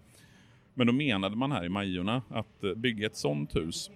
Men 0.75 0.87
då 0.87 0.93
menade 0.93 1.37
man 1.37 1.53
här 1.53 1.65
i 1.65 1.69
Majorna 1.69 2.23
att 2.29 2.77
bygga 2.77 3.07
ett 3.07 3.17
sånt 3.17 3.57
hus 3.57 3.91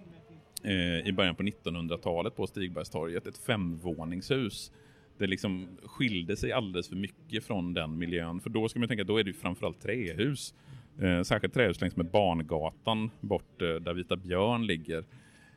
eh, 0.63 1.07
i 1.07 1.13
början 1.13 1.35
på 1.35 1.43
1900-talet 1.43 2.35
på 2.35 2.47
Stigbergstorget, 2.47 3.27
ett 3.27 3.37
femvåningshus. 3.37 4.71
Det 5.17 5.27
liksom 5.27 5.67
skilde 5.83 6.37
sig 6.37 6.51
alldeles 6.51 6.89
för 6.89 6.95
mycket 6.95 7.43
från 7.43 7.73
den 7.73 7.97
miljön. 7.97 8.39
För 8.39 8.49
då 8.49 8.69
ska 8.69 8.79
man 8.79 8.87
tänka, 8.87 9.03
då 9.03 9.17
är 9.17 9.23
det 9.23 9.29
ju 9.29 9.33
framförallt 9.33 9.81
trähus. 9.81 10.53
Eh, 11.01 11.21
särskilt 11.21 11.53
trähus 11.53 11.81
längs 11.81 11.95
med 11.95 12.05
Barngatan 12.05 13.11
bort 13.21 13.61
eh, 13.61 13.75
där 13.75 13.93
Vita 13.93 14.15
Björn 14.15 14.65
ligger. 14.65 15.05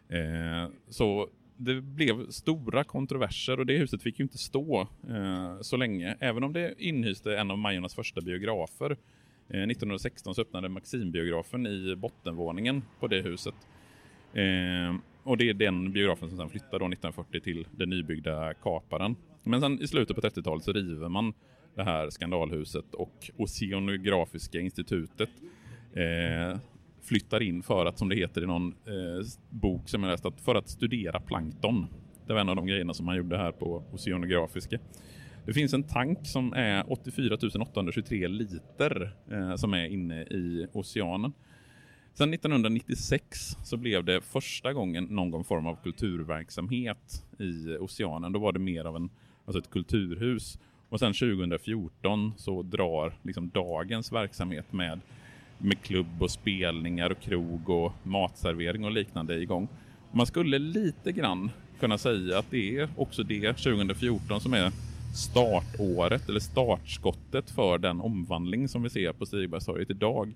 Eh, 0.09 0.71
så 0.89 1.29
det 1.57 1.81
blev 1.81 2.31
stora 2.31 2.85
kontroverser 2.85 3.61
och 3.61 3.67
det 3.67 3.79
huset 3.79 4.03
fick 4.03 4.19
ju 4.19 4.23
inte 4.23 4.39
stå 4.39 4.81
eh, 5.09 5.61
så 5.61 5.77
länge. 5.77 6.17
Även 6.21 6.45
om 6.45 6.53
det 6.53 6.75
inhyste 6.79 7.37
en 7.37 7.51
av 7.51 7.59
Majornas 7.59 7.95
första 7.95 8.21
biografer. 8.21 8.91
Eh, 9.49 9.63
1916 9.63 10.35
så 10.35 10.43
öppnade 10.43 10.69
Maximbiografen 10.69 11.67
i 11.67 11.97
bottenvåningen 11.97 12.83
på 13.01 13.07
det 13.07 13.23
huset. 13.23 13.55
Eh, 14.33 14.97
och 15.23 15.37
det 15.37 15.49
är 15.49 15.55
den 15.55 15.93
biografen 15.93 16.29
som 16.29 16.39
sedan 16.39 16.51
flyttade 16.51 16.77
1940 16.77 17.41
till 17.41 17.67
den 17.71 17.91
nybyggda 17.91 18.55
Kaparen. 18.55 19.17
Men 19.43 19.61
sen 19.61 19.83
i 19.83 19.87
slutet 19.87 20.17
på 20.17 20.23
30-talet 20.23 20.65
så 20.65 20.73
river 20.73 21.09
man 21.09 21.33
det 21.75 21.83
här 21.83 22.11
skandalhuset 22.11 22.95
och 22.95 23.31
Oceanografiska 23.37 24.61
institutet 24.61 25.31
eh, 25.93 26.59
flyttar 27.03 27.43
in 27.43 27.63
för 27.63 27.87
att, 27.87 27.99
som 27.99 28.09
det 28.09 28.17
heter 28.17 28.43
i 28.43 28.47
någon 28.47 28.69
eh, 28.69 29.27
bok 29.49 29.89
som 29.89 30.03
jag 30.03 30.11
läst, 30.11 30.27
att 30.27 30.41
för 30.41 30.55
att 30.55 30.69
studera 30.69 31.21
plankton. 31.21 31.87
Det 32.27 32.33
var 32.33 32.41
en 32.41 32.49
av 32.49 32.57
de 32.57 32.67
grejerna 32.67 32.95
som 32.95 33.07
man 33.07 33.17
gjorde 33.17 33.37
här 33.37 33.53
på 33.53 33.85
Oceanografiska. 33.93 34.79
Det 35.47 35.53
finns 35.53 35.75
en 35.75 35.83
tank 35.83 36.19
som 36.27 36.53
är 36.53 36.93
84 36.93 37.37
823 37.63 38.29
liter 38.29 39.17
eh, 39.31 39.57
som 39.57 39.75
är 39.75 39.85
inne 39.85 40.23
i 40.23 40.67
oceanen. 40.73 41.33
Sen 42.15 42.35
1996 42.35 43.39
så 43.65 43.77
blev 43.77 44.05
det 44.05 44.21
första 44.21 44.73
gången 44.73 45.05
någon 45.05 45.45
form 45.45 45.67
av 45.67 45.77
kulturverksamhet 45.83 47.25
i 47.39 47.77
oceanen. 47.77 48.33
Då 48.33 48.39
var 48.39 48.53
det 48.53 48.59
mer 48.59 48.85
av 48.85 48.97
en, 48.97 49.11
alltså 49.45 49.59
ett 49.59 49.71
kulturhus. 49.71 50.59
Och 50.89 50.99
sen 50.99 51.13
2014 51.13 52.33
så 52.37 52.63
drar 52.63 53.13
liksom 53.23 53.49
dagens 53.49 54.13
verksamhet 54.13 54.73
med, 54.73 55.01
med 55.59 55.83
klubb 55.83 56.23
och 56.23 56.31
spelningar 56.31 57.11
och 57.11 57.21
krog 57.21 57.69
och 57.69 57.93
matservering 58.03 58.85
och 58.85 58.93
liknande 58.93 59.43
igång. 59.43 59.69
Man 60.13 60.27
skulle 60.27 60.59
lite 60.59 61.13
grann 61.13 61.51
kunna 61.81 61.99
säga 61.99 62.39
att 62.39 62.51
det 62.51 62.79
är 62.79 62.89
också 62.97 63.23
det 63.23 63.53
2014 63.53 64.41
som 64.41 64.55
är 64.55 64.73
startåret 65.15 66.29
eller 66.29 66.41
startskottet 66.41 67.51
för 67.51 67.79
den 67.79 68.01
omvandling 68.01 68.69
som 68.69 68.83
vi 68.83 68.91
ser 68.91 69.13
på 69.13 69.27
Stigbergstorget 69.27 69.91
idag. 69.91 70.33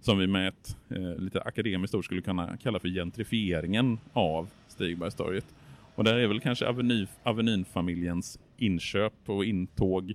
Som 0.00 0.18
vi 0.18 0.26
med 0.26 0.48
ett 0.48 0.76
eh, 0.88 1.16
lite 1.22 1.40
akademiskt 1.42 1.94
ord 1.94 2.04
skulle 2.04 2.22
kunna 2.22 2.56
kalla 2.56 2.78
för 2.78 2.88
gentrifieringen 2.88 3.98
av 4.12 4.48
Stigbergstorget. 4.68 5.44
Och 5.94 6.04
där 6.04 6.14
är 6.14 6.26
väl 6.26 6.40
kanske 6.40 6.68
Aveny, 6.68 7.06
Avenynfamiljens 7.22 8.38
inköp 8.58 9.14
och 9.26 9.44
intåg 9.44 10.14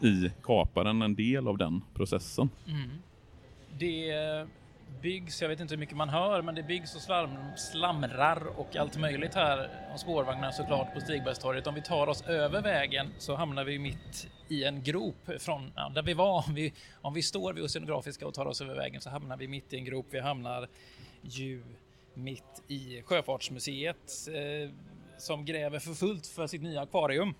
i 0.00 0.30
kaparen 0.42 1.02
en 1.02 1.14
del 1.14 1.48
av 1.48 1.58
den 1.58 1.82
processen. 1.94 2.50
Mm. 2.66 2.90
Det 3.78 4.46
byggs, 5.02 5.42
jag 5.42 5.48
vet 5.48 5.60
inte 5.60 5.74
hur 5.74 5.78
mycket 5.78 5.96
man 5.96 6.08
hör, 6.08 6.42
men 6.42 6.54
det 6.54 6.62
byggs 6.62 6.94
och 6.94 7.00
slarm, 7.00 7.36
slamrar 7.56 8.42
och 8.56 8.76
allt 8.76 8.98
möjligt 8.98 9.34
här 9.34 9.70
om 9.92 9.98
spårvagnar 9.98 10.50
såklart 10.50 10.94
på 10.94 11.00
Stigbergstorget. 11.00 11.66
Om 11.66 11.74
vi 11.74 11.82
tar 11.82 12.06
oss 12.06 12.22
över 12.22 12.62
vägen 12.62 13.06
så 13.18 13.36
hamnar 13.36 13.64
vi 13.64 13.78
mitt 13.78 14.28
i 14.48 14.64
en 14.64 14.82
grop 14.82 15.30
från 15.38 15.72
ja, 15.76 15.92
där 15.94 16.02
vi 16.02 16.14
var. 16.14 16.44
Om 16.48 16.54
vi, 16.54 16.72
om 16.92 17.14
vi 17.14 17.22
står 17.22 17.52
vid 17.52 17.64
Oceanografiska 17.64 18.26
och 18.26 18.34
tar 18.34 18.46
oss 18.46 18.60
över 18.60 18.74
vägen 18.74 19.00
så 19.00 19.10
hamnar 19.10 19.36
vi 19.36 19.48
mitt 19.48 19.72
i 19.72 19.76
en 19.76 19.84
grop. 19.84 20.06
Vi 20.10 20.20
hamnar 20.20 20.68
ju 21.22 21.62
mitt 22.14 22.62
i 22.68 23.02
Sjöfartsmuseet 23.02 24.28
eh, 24.28 24.70
som 25.20 25.44
gräver 25.44 25.78
för 25.78 25.94
fullt 25.94 26.26
för 26.26 26.46
sitt 26.46 26.62
nya 26.62 26.80
akvarium 26.80 27.34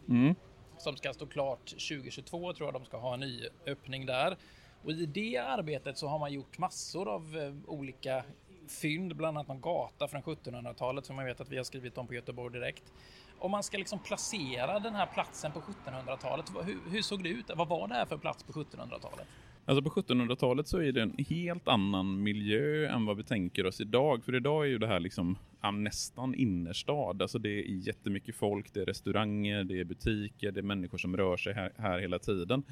som 0.79 0.97
ska 0.97 1.13
stå 1.13 1.27
klart 1.27 1.67
2022 1.67 2.53
tror 2.53 2.67
jag 2.67 2.75
de 2.75 2.85
ska 2.85 2.97
ha 2.97 3.15
en 3.15 3.21
ny 3.21 3.49
öppning 3.67 4.07
där. 4.07 4.37
Och 4.85 4.91
i 4.91 5.07
det 5.07 5.37
arbetet 5.37 5.99
så 5.99 6.07
har 6.09 6.19
man 6.19 6.33
gjort 6.33 6.59
massor 6.59 7.09
av 7.09 7.37
eh, 7.39 7.71
olika 7.71 8.25
fynd, 8.69 9.17
bland 9.17 9.37
annat 9.39 9.49
någon 9.49 9.61
gata 9.61 10.09
från 10.09 10.23
1700-talet 10.23 11.07
som 11.07 11.19
jag 11.19 11.25
vet 11.25 11.41
att 11.41 11.49
vi 11.49 11.57
har 11.57 11.65
skrivit 11.65 11.99
om 11.99 12.07
på 12.07 12.15
Göteborg 12.15 12.53
Direkt. 12.53 12.93
Om 13.39 13.51
man 13.51 13.63
ska 13.63 13.79
liksom 13.79 13.99
placera 13.99 14.79
den 14.79 14.95
här 14.95 15.07
platsen 15.07 15.53
på 15.53 15.61
1700-talet, 15.61 16.51
vad- 16.51 16.65
hur, 16.65 16.79
hur 16.91 17.03
såg 17.03 17.23
det 17.23 17.29
ut? 17.29 17.51
Vad 17.55 17.69
var 17.69 17.89
det 17.89 17.95
här 17.95 18.07
för 18.07 18.17
plats 18.19 18.43
på 18.45 18.53
1700-talet? 18.53 19.27
Alltså 19.65 19.83
på 19.83 19.91
1700-talet 19.91 20.69
så 20.69 20.79
är 20.79 20.93
det 20.93 21.03
en 21.03 21.15
helt 21.29 21.69
annan 21.69 22.23
miljö 22.23 22.89
än 22.89 23.07
vad 23.07 23.17
vi 23.17 23.23
tänker 23.23 23.67
oss 23.67 23.81
idag. 23.81 24.25
För 24.25 24.35
idag 24.35 24.65
är 24.65 24.69
ju 24.69 24.79
det 24.79 24.87
här 24.87 25.01
liksom 25.01 25.39
nästan 25.73 26.35
innerstad. 26.35 27.23
Alltså 27.23 27.39
det 27.39 27.49
är 27.49 27.87
jättemycket 27.87 28.35
folk, 28.35 28.75
det 28.75 28.81
är 28.81 28.87
restauranger, 28.87 29.65
det 29.65 29.81
är 29.81 29.85
butiker, 29.85 30.53
det 30.53 30.61
är 30.61 30.63
människor 30.63 30.99
som 30.99 31.17
rör 31.17 31.37
sig 31.37 31.55
här, 31.55 31.73
här 31.77 31.99
hela 31.99 32.19
tiden. 32.19 32.63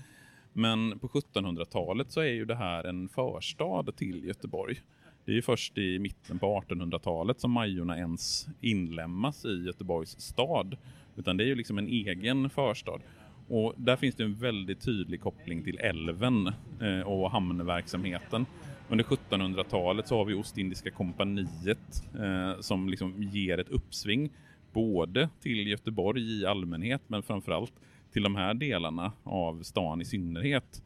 Men 0.52 0.98
på 0.98 1.08
1700-talet 1.08 2.10
så 2.10 2.20
är 2.20 2.32
ju 2.32 2.44
det 2.44 2.54
här 2.54 2.84
en 2.84 3.08
förstad 3.08 3.92
till 3.96 4.24
Göteborg. 4.24 4.80
Det 5.24 5.32
är 5.32 5.36
ju 5.36 5.42
först 5.42 5.78
i 5.78 5.98
mitten 5.98 6.38
på 6.38 6.62
1800-talet 6.68 7.40
som 7.40 7.50
Majorna 7.50 7.98
ens 7.98 8.46
inlemmas 8.60 9.44
i 9.44 9.64
Göteborgs 9.66 10.20
stad. 10.20 10.76
Utan 11.16 11.36
det 11.36 11.44
är 11.44 11.48
ju 11.48 11.54
liksom 11.54 11.78
en 11.78 11.88
egen 11.88 12.50
förstad. 12.50 12.98
Och 13.48 13.74
där 13.76 13.96
finns 13.96 14.14
det 14.14 14.24
en 14.24 14.34
väldigt 14.34 14.80
tydlig 14.80 15.20
koppling 15.20 15.62
till 15.62 15.78
älven 15.78 16.52
eh, 16.80 17.00
och 17.00 17.30
hamnverksamheten. 17.30 18.46
Under 18.88 19.04
1700-talet 19.04 20.08
så 20.08 20.16
har 20.16 20.24
vi 20.24 20.34
Ostindiska 20.34 20.90
kompaniet 20.90 22.04
eh, 22.18 22.60
som 22.60 22.88
liksom 22.88 23.22
ger 23.22 23.58
ett 23.58 23.68
uppsving 23.68 24.30
både 24.72 25.28
till 25.42 25.66
Göteborg 25.66 26.40
i 26.40 26.46
allmänhet 26.46 27.02
men 27.06 27.22
framförallt 27.22 27.72
till 28.12 28.22
de 28.22 28.36
här 28.36 28.54
delarna 28.54 29.12
av 29.22 29.62
stan 29.62 30.00
i 30.00 30.04
synnerhet. 30.04 30.82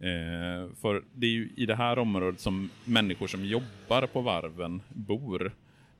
Eh, 0.00 0.74
för 0.80 1.02
det 1.14 1.26
är 1.26 1.30
ju 1.30 1.50
i 1.56 1.66
det 1.66 1.74
här 1.74 1.98
området 1.98 2.40
som 2.40 2.70
människor 2.84 3.26
som 3.26 3.44
jobbar 3.44 4.06
på 4.06 4.20
varven 4.20 4.82
bor. 4.88 5.52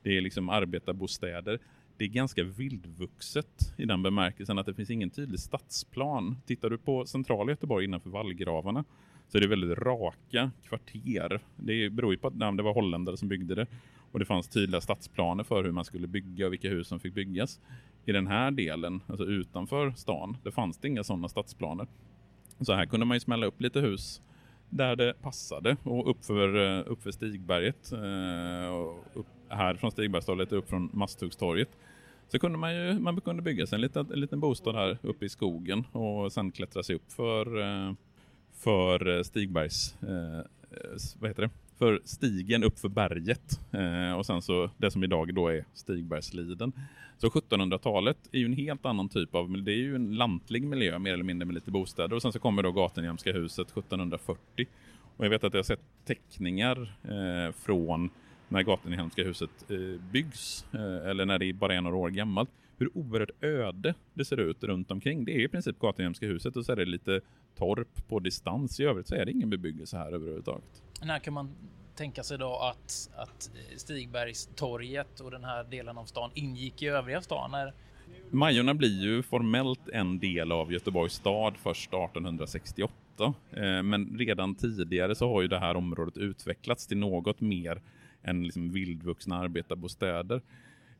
Det 0.03 0.17
är 0.17 0.21
liksom 0.21 0.49
arbetarbostäder. 0.49 1.59
Det 2.01 2.05
är 2.05 2.09
ganska 2.09 2.43
vildvuxet 2.43 3.73
i 3.77 3.85
den 3.85 4.03
bemärkelsen 4.03 4.59
att 4.59 4.65
det 4.65 4.73
finns 4.73 4.89
ingen 4.89 5.09
tydlig 5.09 5.39
stadsplan. 5.39 6.37
Tittar 6.45 6.69
du 6.69 6.77
på 6.77 7.05
centrala 7.05 7.51
Göteborg 7.51 7.85
innanför 7.85 8.09
vallgravarna 8.09 8.83
så 9.27 9.37
är 9.37 9.41
det 9.41 9.47
väldigt 9.47 9.77
raka 9.77 10.51
kvarter. 10.63 11.39
Det 11.55 11.89
beror 11.89 12.11
ju 12.11 12.17
på 12.17 12.27
att 12.27 12.35
nej, 12.35 12.57
det 12.57 12.63
var 12.63 12.73
holländare 12.73 13.17
som 13.17 13.27
byggde 13.27 13.55
det 13.55 13.67
och 14.11 14.19
det 14.19 14.25
fanns 14.25 14.47
tydliga 14.47 14.81
stadsplaner 14.81 15.43
för 15.43 15.63
hur 15.63 15.71
man 15.71 15.85
skulle 15.85 16.07
bygga 16.07 16.45
och 16.45 16.53
vilka 16.53 16.69
hus 16.69 16.87
som 16.87 16.99
fick 16.99 17.13
byggas. 17.13 17.59
I 18.05 18.11
den 18.11 18.27
här 18.27 18.51
delen, 18.51 19.01
alltså 19.07 19.25
utanför 19.25 19.91
stan, 19.91 20.37
det 20.43 20.51
fanns 20.51 20.77
det 20.77 20.87
inga 20.87 21.03
sådana 21.03 21.27
stadsplaner. 21.27 21.87
Så 22.59 22.73
här 22.73 22.85
kunde 22.85 23.05
man 23.05 23.15
ju 23.15 23.19
smälla 23.19 23.45
upp 23.45 23.61
lite 23.61 23.79
hus 23.79 24.21
där 24.69 24.95
det 24.95 25.13
passade 25.21 25.77
och 25.83 26.09
uppför, 26.09 26.79
eh, 26.79 26.91
uppför 26.91 27.11
Stigberget, 27.11 27.91
eh, 27.91 28.73
och 28.73 29.05
upp, 29.13 29.27
här 29.51 29.73
från 29.73 29.91
Stigbergstorget 29.91 30.51
upp 30.51 30.69
från 30.69 30.89
Masthuggstorget. 30.93 31.69
Så 32.27 32.39
kunde 32.39 32.57
man 32.57 32.75
ju 32.75 32.99
man 32.99 33.21
kunde 33.21 33.41
bygga 33.41 33.67
sig 33.67 33.75
en 33.75 33.81
liten, 33.81 34.11
en 34.13 34.19
liten 34.19 34.39
bostad 34.39 34.75
här 34.75 34.97
uppe 35.01 35.25
i 35.25 35.29
skogen 35.29 35.83
och 35.91 36.33
sen 36.33 36.51
klättra 36.51 36.83
sig 36.83 36.95
upp 36.95 37.11
för, 37.11 37.61
eh, 37.61 37.93
för 38.53 39.17
eh, 39.17 39.23
Stigbergs, 39.23 39.95
eh, 40.03 40.45
vad 41.19 41.29
heter 41.29 41.41
det? 41.41 41.49
För 41.77 42.01
stigen 42.03 42.63
upp 42.63 42.79
för 42.79 42.89
berget 42.89 43.59
eh, 43.71 44.13
och 44.13 44.25
sen 44.25 44.41
så 44.41 44.69
det 44.77 44.91
som 44.91 45.03
idag 45.03 45.33
då 45.33 45.47
är 45.47 45.65
Stigbergsliden. 45.73 46.73
Så 47.17 47.27
1700-talet 47.27 48.17
är 48.31 48.39
ju 48.39 48.45
en 48.45 48.53
helt 48.53 48.85
annan 48.85 49.09
typ 49.09 49.35
av, 49.35 49.63
det 49.63 49.71
är 49.71 49.77
ju 49.77 49.95
en 49.95 50.15
lantlig 50.15 50.63
miljö 50.63 50.99
mer 50.99 51.13
eller 51.13 51.23
mindre 51.23 51.45
med 51.45 51.55
lite 51.55 51.71
bostäder 51.71 52.15
och 52.15 52.21
sen 52.21 52.31
så 52.31 52.39
kommer 52.39 52.63
då 52.63 52.71
Gatenjämska 52.71 53.31
huset 53.31 53.67
1740. 53.67 54.67
Och 55.17 55.25
jag 55.25 55.29
vet 55.29 55.43
att 55.43 55.53
jag 55.53 55.59
har 55.59 55.63
sett 55.63 55.83
teckningar 56.05 56.95
eh, 57.03 57.53
från 57.53 58.09
när 58.51 58.63
Gatenhemska 58.63 59.23
huset 59.23 59.49
eh, 59.69 60.01
byggs, 60.11 60.65
eh, 60.73 61.09
eller 61.09 61.25
när 61.25 61.39
det 61.39 61.53
bara 61.53 61.75
är 61.75 61.81
några 61.81 61.95
år 61.97 62.09
gammalt, 62.09 62.49
hur 62.77 62.97
oerhört 62.97 63.43
öde 63.43 63.93
det 64.13 64.25
ser 64.25 64.39
ut 64.39 64.63
runt 64.63 64.91
omkring. 64.91 65.25
Det 65.25 65.31
är 65.31 65.39
i 65.39 65.47
princip 65.47 65.79
Gatenhemska 65.79 66.25
huset 66.25 66.55
och 66.55 66.65
så 66.65 66.71
är 66.71 66.75
det 66.75 66.85
lite 66.85 67.21
torp 67.57 68.07
på 68.07 68.19
distans. 68.19 68.79
I 68.79 68.83
övrigt 68.83 69.07
så 69.07 69.15
är 69.15 69.25
det 69.25 69.31
ingen 69.31 69.49
bebyggelse 69.49 69.97
här 69.97 70.11
överhuvudtaget. 70.11 70.83
När 71.03 71.19
kan 71.19 71.33
man 71.33 71.55
tänka 71.95 72.23
sig 72.23 72.37
då 72.37 72.55
att, 72.55 73.09
att 73.15 73.51
Stigbergstorget 73.75 75.19
och 75.19 75.31
den 75.31 75.43
här 75.43 75.63
delen 75.63 75.97
av 75.97 76.05
stan 76.05 76.31
ingick 76.33 76.81
i 76.81 76.87
övriga 76.87 77.21
stan? 77.21 77.51
När, 77.51 77.73
Majorna 78.29 78.73
blir 78.73 79.01
ju 79.01 79.23
formellt 79.23 79.89
en 79.93 80.19
del 80.19 80.51
av 80.51 80.73
Göteborgs 80.73 81.13
stad 81.13 81.53
först 81.57 81.93
1868. 81.93 82.93
Eh, 83.51 83.83
Men 83.83 84.17
redan 84.17 84.55
tidigare 84.55 85.15
så 85.15 85.33
har 85.33 85.41
ju 85.41 85.47
det 85.47 85.59
här 85.59 85.75
området 85.75 86.17
utvecklats 86.17 86.87
till 86.87 86.97
något 86.97 87.41
mer 87.41 87.81
än 88.23 88.43
liksom 88.43 88.71
vildvuxna 88.71 89.37
arbetarbostäder. 89.37 90.41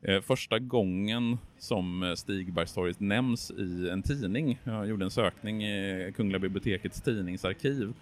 Eh, 0.02 0.20
Första 0.20 0.58
gången 0.58 1.38
som 1.58 2.02
eh, 2.02 2.14
Stigbergstorget 2.14 3.00
nämns 3.00 3.50
i 3.50 3.88
en 3.88 4.02
tidning, 4.02 4.58
jag 4.64 4.88
gjorde 4.88 5.04
en 5.04 5.10
sökning 5.10 5.64
i 5.64 6.12
Kungliga 6.16 6.38
bibliotekets 6.38 7.00
tidningsarkiv, 7.00 7.92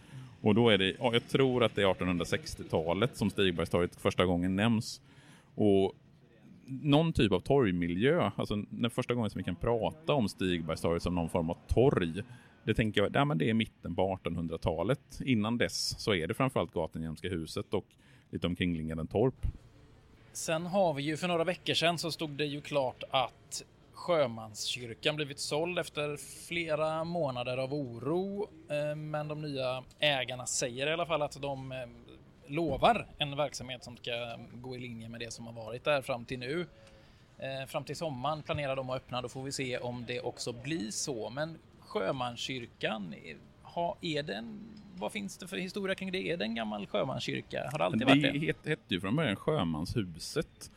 och 0.40 0.54
då 0.54 0.68
är 0.68 0.78
det, 0.78 0.96
ja, 0.98 1.12
jag 1.12 1.28
tror 1.28 1.64
att 1.64 1.74
det 1.74 1.82
är 1.82 1.86
1860-talet 1.86 3.16
som 3.16 3.30
Stigbergstorget 3.30 3.96
första 3.96 4.26
gången 4.26 4.56
nämns. 4.56 5.00
Och 5.54 5.94
någon 6.66 7.12
typ 7.12 7.32
av 7.32 7.40
torgmiljö, 7.40 8.30
alltså 8.36 8.56
den 8.70 8.90
första 8.90 9.14
gången 9.14 9.30
som 9.30 9.38
vi 9.38 9.44
kan 9.44 9.56
prata 9.56 10.12
om 10.12 10.28
Stigbergstorget 10.28 11.02
som 11.02 11.14
någon 11.14 11.28
form 11.28 11.50
av 11.50 11.58
torg, 11.68 12.22
det 12.64 12.74
tänker 12.74 13.02
jag, 13.02 13.10
ja, 13.14 13.24
men 13.24 13.38
det 13.38 13.50
är 13.50 13.54
mitten 13.54 13.94
på 13.94 14.18
1800-talet. 14.24 15.20
Innan 15.24 15.58
dess 15.58 16.00
så 16.00 16.14
är 16.14 16.26
det 16.26 16.34
framförallt 16.34 16.72
Gatenhjälmska 16.72 17.28
huset 17.28 17.74
och 17.74 17.86
lite 18.30 18.46
omkringliggande 18.46 19.06
torp. 19.06 19.46
Sen 20.32 20.66
har 20.66 20.94
vi 20.94 21.02
ju 21.02 21.16
för 21.16 21.28
några 21.28 21.44
veckor 21.44 21.74
sedan 21.74 21.98
så 21.98 22.10
stod 22.10 22.30
det 22.30 22.44
ju 22.44 22.60
klart 22.60 23.02
att 23.10 23.64
Sjömanskyrkan 23.92 25.16
blivit 25.16 25.38
såld 25.38 25.78
efter 25.78 26.16
flera 26.46 27.04
månader 27.04 27.56
av 27.56 27.74
oro. 27.74 28.48
Eh, 28.70 28.96
men 28.96 29.28
de 29.28 29.42
nya 29.42 29.84
ägarna 29.98 30.46
säger 30.46 30.86
i 30.86 30.92
alla 30.92 31.06
fall 31.06 31.22
att 31.22 31.42
de 31.42 31.72
eh, 31.72 31.78
lovar 32.46 33.06
en 33.18 33.36
verksamhet 33.36 33.84
som 33.84 33.96
ska 33.96 34.36
gå 34.54 34.76
i 34.76 34.78
linje 34.78 35.08
med 35.08 35.20
det 35.20 35.32
som 35.32 35.46
har 35.46 35.52
varit 35.52 35.84
där 35.84 36.02
fram 36.02 36.24
till 36.24 36.38
nu. 36.38 36.66
Eh, 37.38 37.66
fram 37.66 37.84
till 37.84 37.96
sommaren 37.96 38.42
planerar 38.42 38.76
de 38.76 38.90
att 38.90 38.96
öppna, 38.96 39.22
då 39.22 39.28
får 39.28 39.42
vi 39.42 39.52
se 39.52 39.78
om 39.78 40.04
det 40.06 40.20
också 40.20 40.52
blir 40.52 40.90
så. 40.90 41.30
Men 41.30 41.58
Sjömanskyrkan, 41.80 43.14
ha- 43.74 43.96
är 44.00 44.22
den, 44.22 44.60
vad 44.98 45.12
finns 45.12 45.38
det 45.38 45.46
för 45.46 45.56
historia 45.56 45.94
kring 45.94 46.12
det? 46.12 46.30
Är 46.30 46.36
det 46.36 46.44
en 46.44 46.54
gammal 46.54 46.86
sjömanskyrka? 46.86 47.68
Har 47.72 47.78
det 47.78 47.84
alltid 47.84 48.04
varit 48.04 48.22
Det 48.22 48.30
det? 48.32 48.38
het- 48.38 48.68
hette 48.68 48.94
ju 48.94 49.00
från 49.00 49.16
början 49.16 49.36
Sjömanshuset. 49.36 50.70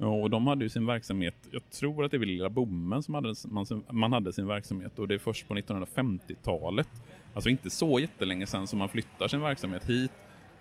Och 0.00 0.30
de 0.30 0.46
hade 0.46 0.64
ju 0.64 0.68
sin 0.68 0.86
verksamhet, 0.86 1.34
jag 1.50 1.70
tror 1.70 2.04
att 2.04 2.10
det 2.10 2.18
var 2.18 2.24
Lilla 2.26 2.50
Bommen 2.50 3.02
som 3.02 3.14
hade, 3.14 3.34
man, 3.48 3.66
man 3.90 4.12
hade 4.12 4.32
sin 4.32 4.46
verksamhet 4.46 4.98
och 4.98 5.08
det 5.08 5.14
är 5.14 5.18
först 5.18 5.48
på 5.48 5.54
1950-talet, 5.54 6.88
alltså 7.34 7.50
inte 7.50 7.70
så 7.70 8.00
jättelänge 8.00 8.46
sedan 8.46 8.66
som 8.66 8.78
man 8.78 8.88
flyttar 8.88 9.28
sin 9.28 9.40
verksamhet 9.40 9.90
hit 9.90 10.10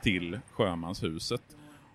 till 0.02 0.39
Sjömanshuset. 0.52 1.41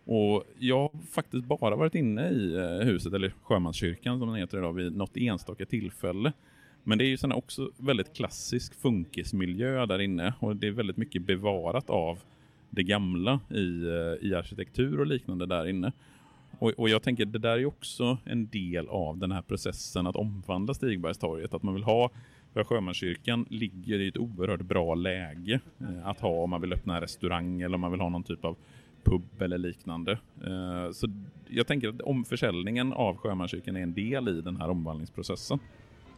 Och 0.05 0.45
jag 0.59 0.79
har 0.81 0.91
faktiskt 1.11 1.45
bara 1.45 1.77
varit 1.77 1.95
inne 1.95 2.29
i 2.31 2.55
eh, 2.55 2.87
huset, 2.87 3.13
eller 3.13 3.33
Sjömanskyrkan 3.43 4.19
som 4.19 4.29
den 4.29 4.37
heter 4.37 4.59
idag, 4.59 4.73
vid 4.73 4.97
något 4.97 5.17
enstaka 5.17 5.67
tillfälle. 5.67 6.33
Men 6.85 6.99
det 6.99 7.05
är 7.05 7.09
ju 7.09 7.17
sen 7.17 7.33
också 7.33 7.71
väldigt 7.77 8.17
klassisk 8.17 8.75
funkismiljö 8.75 9.87
där 9.87 9.99
inne 9.99 10.35
och 10.39 10.57
det 10.57 10.67
är 10.67 10.71
väldigt 10.71 10.97
mycket 10.97 11.23
bevarat 11.23 11.91
av 11.91 12.19
det 12.71 12.83
gamla 12.83 13.41
i, 13.51 13.83
eh, 13.83 14.29
i 14.29 14.35
arkitektur 14.35 15.01
och 15.01 15.07
liknande 15.07 15.47
där 15.47 15.67
inne. 15.67 15.93
Och, 16.59 16.71
och 16.71 16.89
jag 16.89 17.03
tänker 17.03 17.25
det 17.25 17.39
där 17.39 17.51
är 17.51 17.59
ju 17.59 17.67
också 17.67 18.19
en 18.25 18.49
del 18.49 18.89
av 18.89 19.19
den 19.19 19.33
här 19.33 19.43
processen 19.43 20.07
att 20.07 20.17
omvandla 20.17 20.75
Stigbergstorget. 20.75 21.55
Att 21.55 21.63
man 21.63 21.75
vill 21.75 21.83
ha, 21.83 22.11
för 22.53 22.65
Sjömanskyrkan 22.65 23.47
ligger 23.51 23.99
i 23.99 24.09
ett 24.09 24.17
oerhört 24.17 24.61
bra 24.61 24.95
läge 24.95 25.61
eh, 25.81 26.07
att 26.07 26.21
ha 26.21 26.29
om 26.29 26.51
man 26.51 26.61
vill 26.61 26.73
öppna 26.73 26.95
en 26.95 27.01
restaurang 27.01 27.61
eller 27.61 27.75
om 27.75 27.81
man 27.81 27.91
vill 27.91 28.01
ha 28.01 28.09
någon 28.09 28.25
typ 28.25 28.45
av 28.45 28.57
pub 29.05 29.43
eller 29.43 29.59
liknande. 29.59 30.13
Eh, 30.45 30.91
så 30.93 31.09
jag 31.49 31.67
tänker 31.67 31.89
att 31.89 32.01
omförsäljningen 32.01 32.93
av 32.93 33.17
Sjömanskyrkan 33.17 33.77
är 33.77 33.81
en 33.81 33.95
del 33.95 34.29
i 34.29 34.41
den 34.41 34.57
här 34.57 34.69
omvandlingsprocessen. 34.69 35.59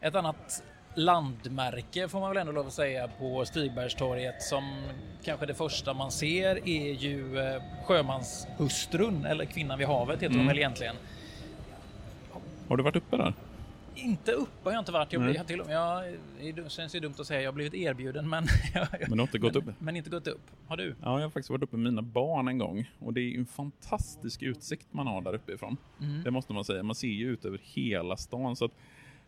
Ett 0.04 0.14
annat 0.14 0.62
landmärke 0.94 2.08
får 2.08 2.20
man 2.20 2.30
väl 2.30 2.36
ändå 2.36 2.52
lov 2.52 2.66
att 2.66 2.72
säga 2.72 3.08
på 3.08 3.44
Stigbergstorget 3.44 4.42
som 4.42 4.84
kanske 5.22 5.46
det 5.46 5.54
första 5.54 5.94
man 5.94 6.10
ser 6.10 6.68
är 6.68 6.92
ju 6.92 7.38
eh, 7.38 7.62
sjömanshustrun 7.84 9.24
eller 9.24 9.44
kvinnan 9.44 9.78
vid 9.78 9.86
havet 9.86 10.16
heter 10.16 10.26
mm. 10.26 10.38
de 10.38 10.46
väl 10.46 10.58
egentligen. 10.58 10.96
Har 12.68 12.76
du 12.76 12.82
varit 12.82 12.96
uppe 12.96 13.16
där? 13.16 13.34
Inte 13.94 14.32
uppe 14.32 14.68
har 14.68 14.72
jag 14.72 14.80
inte 14.80 14.92
varit. 14.92 15.12
Jag, 15.12 15.22
blir, 15.22 15.44
till, 15.44 15.62
jag, 15.68 16.04
det 16.54 16.70
känns 16.70 16.94
ju 16.94 17.00
dumt 17.00 17.14
att 17.18 17.26
säga 17.26 17.40
jag 17.40 17.48
har 17.48 17.54
blivit 17.54 17.74
erbjuden 17.74 18.28
men... 18.28 18.46
men 19.00 19.10
du 19.10 19.16
har 19.16 19.22
inte 19.22 19.38
gått 19.38 19.56
upp? 19.56 19.64
Men 19.78 19.96
inte 19.96 20.10
gått 20.10 20.26
upp. 20.26 20.50
Har 20.66 20.76
du? 20.76 20.94
Ja, 21.02 21.18
jag 21.18 21.26
har 21.26 21.30
faktiskt 21.30 21.50
varit 21.50 21.62
uppe 21.62 21.76
med 21.76 21.92
mina 21.92 22.02
barn 22.02 22.48
en 22.48 22.58
gång. 22.58 22.90
Och 22.98 23.12
det 23.12 23.20
är 23.20 23.38
en 23.38 23.46
fantastisk 23.46 24.42
utsikt 24.42 24.86
man 24.90 25.06
har 25.06 25.22
där 25.22 25.34
uppifrån. 25.34 25.76
Mm. 26.00 26.22
Det 26.22 26.30
måste 26.30 26.52
man 26.52 26.64
säga. 26.64 26.82
Man 26.82 26.94
ser 26.94 27.08
ju 27.08 27.30
ut 27.30 27.44
över 27.44 27.60
hela 27.62 28.16
stan. 28.16 28.56
Så 28.56 28.64
att 28.64 28.72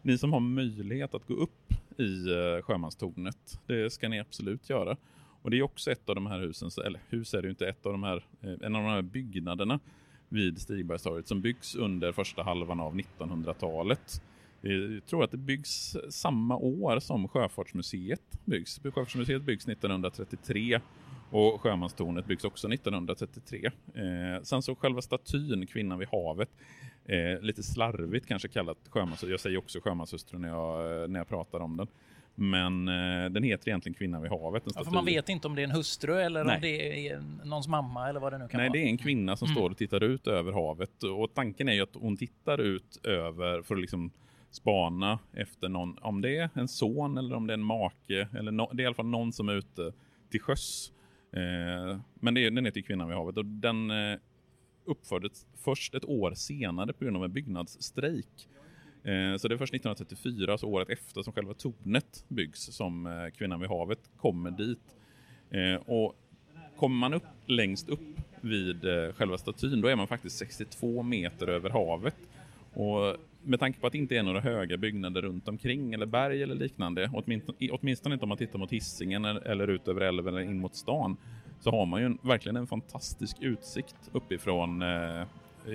ni 0.06 0.18
som 0.18 0.32
har 0.32 0.40
möjlighet 0.40 1.14
att 1.14 1.26
gå 1.26 1.34
upp 1.34 1.72
i 1.96 2.02
uh, 2.02 2.62
Sjömanstornet, 2.62 3.60
det 3.66 3.92
ska 3.92 4.08
ni 4.08 4.20
absolut 4.20 4.70
göra. 4.70 4.96
Och 5.42 5.50
det 5.50 5.58
är 5.58 5.62
också 5.62 5.90
ett 5.90 6.08
av 6.08 6.14
de 6.14 6.26
här 6.26 6.38
husen, 6.38 6.70
eller 6.86 7.00
hus 7.08 7.34
är 7.34 7.42
det 7.42 7.46
ju 7.46 7.50
inte, 7.50 7.68
ett 7.68 7.86
av 7.86 7.92
de 7.92 8.02
här, 8.02 8.24
eh, 8.40 8.50
en 8.50 8.76
av 8.76 8.82
de 8.82 8.90
här 8.90 9.02
byggnaderna 9.02 9.80
vid 10.28 10.60
Stigbergstorget 10.60 11.28
som 11.28 11.40
byggs 11.40 11.74
under 11.74 12.12
första 12.12 12.42
halvan 12.42 12.80
av 12.80 12.96
1900-talet. 12.96 14.22
Jag 14.60 15.06
tror 15.06 15.24
att 15.24 15.30
det 15.30 15.36
byggs 15.36 15.96
samma 16.08 16.56
år 16.56 16.98
som 17.00 17.28
Sjöfartsmuseet 17.28 18.40
byggs. 18.44 18.80
Sjöfartsmuseet 18.82 19.42
byggs 19.42 19.68
1933 19.68 20.80
och 21.30 21.60
Sjömanstornet 21.60 22.26
byggs 22.26 22.44
också 22.44 22.68
1933. 22.68 23.70
Eh, 23.94 24.42
sen 24.42 24.62
så 24.62 24.74
själva 24.74 25.02
statyn, 25.02 25.66
Kvinnan 25.66 25.98
vid 25.98 26.08
havet, 26.08 26.50
eh, 27.08 27.40
lite 27.40 27.62
slarvigt 27.62 28.26
kanske 28.26 28.48
kallat 28.48 28.78
sjömans. 28.88 29.22
Jag 29.22 29.40
säger 29.40 29.58
också 29.58 29.80
sjömanshustru 29.80 30.38
när 30.38 30.48
jag, 30.48 31.02
eh, 31.02 31.08
när 31.08 31.20
jag 31.20 31.28
pratar 31.28 31.60
om 31.60 31.76
den. 31.76 31.86
Men 32.38 32.88
eh, 32.88 33.30
den 33.30 33.42
heter 33.42 33.68
egentligen 33.68 33.94
Kvinnan 33.94 34.22
vid 34.22 34.30
havet. 34.30 34.62
Ja, 34.74 34.84
för 34.84 34.92
man 34.92 35.04
vet 35.04 35.28
inte 35.28 35.48
om 35.48 35.54
det 35.54 35.62
är 35.62 35.64
en 35.64 35.70
hustru 35.70 36.20
eller 36.20 36.44
Nej. 36.44 36.54
om 36.54 36.60
det 36.60 37.08
är 37.08 37.22
någons 37.44 37.68
mamma 37.68 38.08
eller 38.08 38.20
vad 38.20 38.32
det 38.32 38.38
nu 38.38 38.48
kan 38.48 38.58
Nej, 38.58 38.68
vara. 38.68 38.72
Nej, 38.72 38.82
det 38.82 38.88
är 38.88 38.90
en 38.90 38.98
kvinna 38.98 39.36
som 39.36 39.46
mm. 39.46 39.56
står 39.56 39.70
och 39.70 39.76
tittar 39.76 40.02
ut 40.02 40.26
över 40.26 40.52
havet. 40.52 41.02
Och 41.02 41.34
tanken 41.34 41.68
är 41.68 41.72
ju 41.72 41.82
att 41.82 41.94
hon 41.94 42.16
tittar 42.16 42.60
ut 42.60 43.00
över 43.06 43.62
för 43.62 43.74
att 43.74 43.80
liksom 43.80 44.10
spana 44.50 45.18
efter 45.32 45.68
någon, 45.68 45.98
om 45.98 46.20
det 46.20 46.36
är 46.36 46.50
en 46.54 46.68
son 46.68 47.18
eller 47.18 47.36
om 47.36 47.46
det 47.46 47.52
är 47.52 47.58
en 47.58 47.64
make, 47.64 48.28
eller 48.38 48.52
no, 48.52 48.70
det 48.72 48.82
är 48.82 48.84
i 48.84 48.86
alla 48.86 48.94
fall 48.94 49.06
någon 49.06 49.32
som 49.32 49.48
är 49.48 49.54
ute 49.54 49.92
till 50.30 50.40
sjöss. 50.40 50.92
Eh, 51.32 51.98
men 52.14 52.34
det 52.34 52.46
är, 52.46 52.50
den 52.50 52.64
heter 52.64 52.80
Kvinnan 52.80 53.08
vid 53.08 53.16
havet 53.16 53.36
och 53.36 53.44
den 53.44 53.90
eh, 53.90 54.18
uppfördes 54.86 55.46
först 55.56 55.94
ett 55.94 56.04
år 56.04 56.34
senare 56.34 56.92
på 56.92 57.04
grund 57.04 57.16
av 57.16 57.24
en 57.24 57.32
byggnadsstrejk. 57.32 58.48
Eh, 59.06 59.36
så 59.36 59.48
det 59.48 59.54
är 59.54 59.58
först 59.58 59.74
1934, 59.74 60.52
alltså 60.52 60.66
året 60.66 60.88
efter, 60.90 61.22
som 61.22 61.32
själva 61.32 61.54
tornet 61.54 62.24
byggs 62.28 62.60
som 62.60 63.06
eh, 63.06 63.30
Kvinnan 63.38 63.60
vid 63.60 63.68
havet 63.68 64.10
kommer 64.16 64.50
dit. 64.50 64.96
Eh, 65.50 65.74
och 65.74 66.16
kommer 66.76 66.96
man 66.96 67.14
upp 67.14 67.22
längst 67.46 67.88
upp 67.88 68.20
vid 68.40 68.82
själva 69.14 69.38
statyn, 69.38 69.80
då 69.80 69.88
är 69.88 69.96
man 69.96 70.06
faktiskt 70.06 70.38
62 70.38 71.02
meter 71.02 71.46
över 71.48 71.70
havet. 71.70 72.16
Och 72.74 73.16
med 73.42 73.60
tanke 73.60 73.80
på 73.80 73.86
att 73.86 73.92
det 73.92 73.98
inte 73.98 74.16
är 74.16 74.22
några 74.22 74.40
höga 74.40 74.76
byggnader 74.76 75.22
runt 75.22 75.48
omkring 75.48 75.94
eller 75.94 76.06
berg 76.06 76.42
eller 76.42 76.54
liknande, 76.54 77.10
åtminstone, 77.12 77.70
åtminstone 77.70 78.14
inte 78.14 78.22
om 78.22 78.28
man 78.28 78.38
tittar 78.38 78.58
mot 78.58 78.72
hissingen 78.72 79.24
eller 79.24 79.68
ut 79.68 79.88
över 79.88 80.00
älven 80.00 80.34
eller 80.34 80.50
in 80.50 80.60
mot 80.60 80.76
stan, 80.76 81.16
så 81.60 81.70
har 81.70 81.86
man 81.86 82.00
ju 82.00 82.06
en, 82.06 82.18
verkligen 82.22 82.56
en 82.56 82.66
fantastisk 82.66 83.36
utsikt 83.40 83.96
uppifrån, 84.12 84.82
eh, 84.82 85.26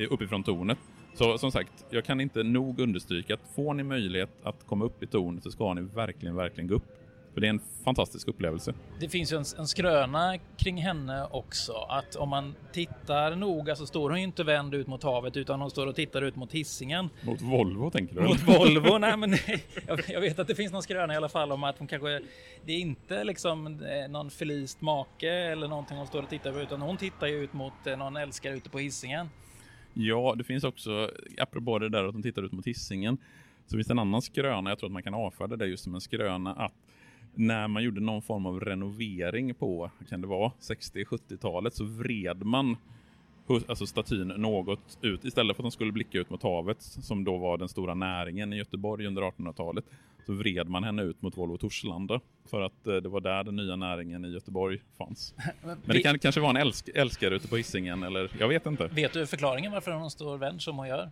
uppifrån 0.09 0.43
tornet. 0.43 0.77
Så 1.13 1.37
som 1.37 1.51
sagt, 1.51 1.85
jag 1.89 2.05
kan 2.05 2.21
inte 2.21 2.43
nog 2.43 2.79
understryka 2.79 3.33
att 3.33 3.47
får 3.55 3.73
ni 3.73 3.83
möjlighet 3.83 4.29
att 4.43 4.65
komma 4.65 4.85
upp 4.85 5.03
i 5.03 5.07
tornet 5.07 5.43
så 5.43 5.51
ska 5.51 5.73
ni 5.73 5.81
verkligen, 5.81 6.35
verkligen 6.35 6.67
gå 6.67 6.75
upp. 6.75 7.00
För 7.33 7.41
det 7.41 7.47
är 7.47 7.49
en 7.49 7.61
fantastisk 7.83 8.27
upplevelse. 8.27 8.73
Det 8.99 9.09
finns 9.09 9.33
ju 9.33 9.37
en, 9.37 9.45
en 9.57 9.67
skröna 9.67 10.37
kring 10.57 10.77
henne 10.77 11.27
också. 11.31 11.73
Att 11.73 12.15
om 12.15 12.29
man 12.29 12.55
tittar 12.71 13.35
noga 13.35 13.75
så 13.75 13.85
står 13.85 14.09
hon 14.09 14.19
ju 14.19 14.23
inte 14.23 14.43
vänd 14.43 14.73
ut 14.73 14.87
mot 14.87 15.03
havet 15.03 15.37
utan 15.37 15.61
hon 15.61 15.71
står 15.71 15.87
och 15.87 15.95
tittar 15.95 16.21
ut 16.21 16.35
mot 16.35 16.51
hissingen. 16.51 17.09
Mot 17.21 17.41
Volvo 17.41 17.89
tänker 17.89 18.15
du? 18.15 18.21
Mot 18.21 18.47
Volvo? 18.47 18.97
Nej 18.97 19.17
men 19.17 19.35
jag, 19.87 20.01
jag, 20.07 20.21
vet 20.21 20.39
att 20.39 20.47
det 20.47 20.55
finns 20.55 20.71
någon 20.71 20.83
skröna 20.83 21.13
i 21.13 21.17
alla 21.17 21.29
fall 21.29 21.51
om 21.51 21.63
att 21.63 21.77
hon 21.77 21.87
kanske... 21.87 22.21
Det 22.65 22.73
är 22.73 22.79
inte 22.79 23.23
liksom 23.23 23.67
eh, 23.67 24.11
någon 24.11 24.29
förlist 24.29 24.81
make 24.81 25.29
eller 25.29 25.67
någonting 25.67 25.97
hon 25.97 26.07
står 26.07 26.23
och 26.23 26.29
tittar 26.29 26.51
på 26.51 26.59
utan 26.59 26.81
hon 26.81 26.97
tittar 26.97 27.27
ju 27.27 27.43
ut 27.43 27.53
mot 27.53 27.87
eh, 27.87 27.97
någon 27.97 28.17
älskare 28.17 28.55
ute 28.55 28.69
på 28.69 28.79
hissingen. 28.79 29.29
Ja, 29.93 30.35
det 30.37 30.43
finns 30.43 30.63
också, 30.63 31.11
apropå 31.37 31.79
det 31.79 31.89
där 31.89 32.03
att 32.03 32.13
hon 32.13 32.23
tittar 32.23 32.41
ut 32.43 32.51
mot 32.51 32.67
hissingen, 32.67 33.17
så 33.67 33.77
finns 33.77 33.87
det 33.87 33.93
en 33.93 33.99
annan 33.99 34.21
skröna, 34.21 34.69
jag 34.69 34.79
tror 34.79 34.89
att 34.89 34.93
man 34.93 35.03
kan 35.03 35.13
avfärda 35.13 35.55
det 35.55 35.65
just 35.65 35.83
som 35.83 35.95
en 35.95 36.01
skröna, 36.01 36.53
att 36.53 36.73
när 37.35 37.67
man 37.67 37.83
gjorde 37.83 38.01
någon 38.01 38.21
form 38.21 38.45
av 38.45 38.59
renovering 38.59 39.53
på, 39.53 39.91
kan 40.09 40.21
det 40.21 40.27
vara, 40.27 40.51
60-70-talet 40.59 41.73
så 41.73 41.83
vred 41.83 42.43
man 42.45 42.77
alltså 43.67 43.85
statyn 43.85 44.27
något 44.27 44.97
ut. 45.01 45.25
Istället 45.25 45.55
för 45.55 45.63
att 45.63 45.65
den 45.65 45.71
skulle 45.71 45.91
blicka 45.91 46.19
ut 46.19 46.29
mot 46.29 46.43
havet, 46.43 46.81
som 46.81 47.23
då 47.23 47.37
var 47.37 47.57
den 47.57 47.69
stora 47.69 47.93
näringen 47.93 48.53
i 48.53 48.57
Göteborg 48.57 49.07
under 49.07 49.21
1800-talet, 49.21 49.85
så 50.25 50.33
vred 50.33 50.69
man 50.69 50.83
henne 50.83 51.03
ut 51.03 51.21
mot 51.21 51.37
Volvo 51.37 51.57
Torslanda. 51.57 52.19
För 52.49 52.61
att 52.61 52.87
eh, 52.87 52.95
det 52.95 53.09
var 53.09 53.21
där 53.21 53.43
den 53.43 53.55
nya 53.55 53.75
näringen 53.75 54.25
i 54.25 54.29
Göteborg 54.29 54.79
fanns. 54.97 55.33
Men 55.63 55.77
det 55.85 56.01
kan 56.01 56.19
kanske 56.19 56.41
vara 56.41 56.49
en 56.49 56.57
älsk 56.57 56.89
älskare 56.95 57.35
ute 57.35 57.47
på 57.47 57.57
hissingen 57.57 58.03
eller 58.03 58.31
jag 58.39 58.47
vet 58.47 58.65
inte. 58.65 58.87
Vet 58.87 59.13
du 59.13 59.27
förklaringen 59.27 59.71
varför 59.71 59.91
hon 59.91 60.11
står 60.11 60.37
vänd 60.37 60.61
som 60.61 60.77
hon 60.77 60.87
gör? 60.87 61.11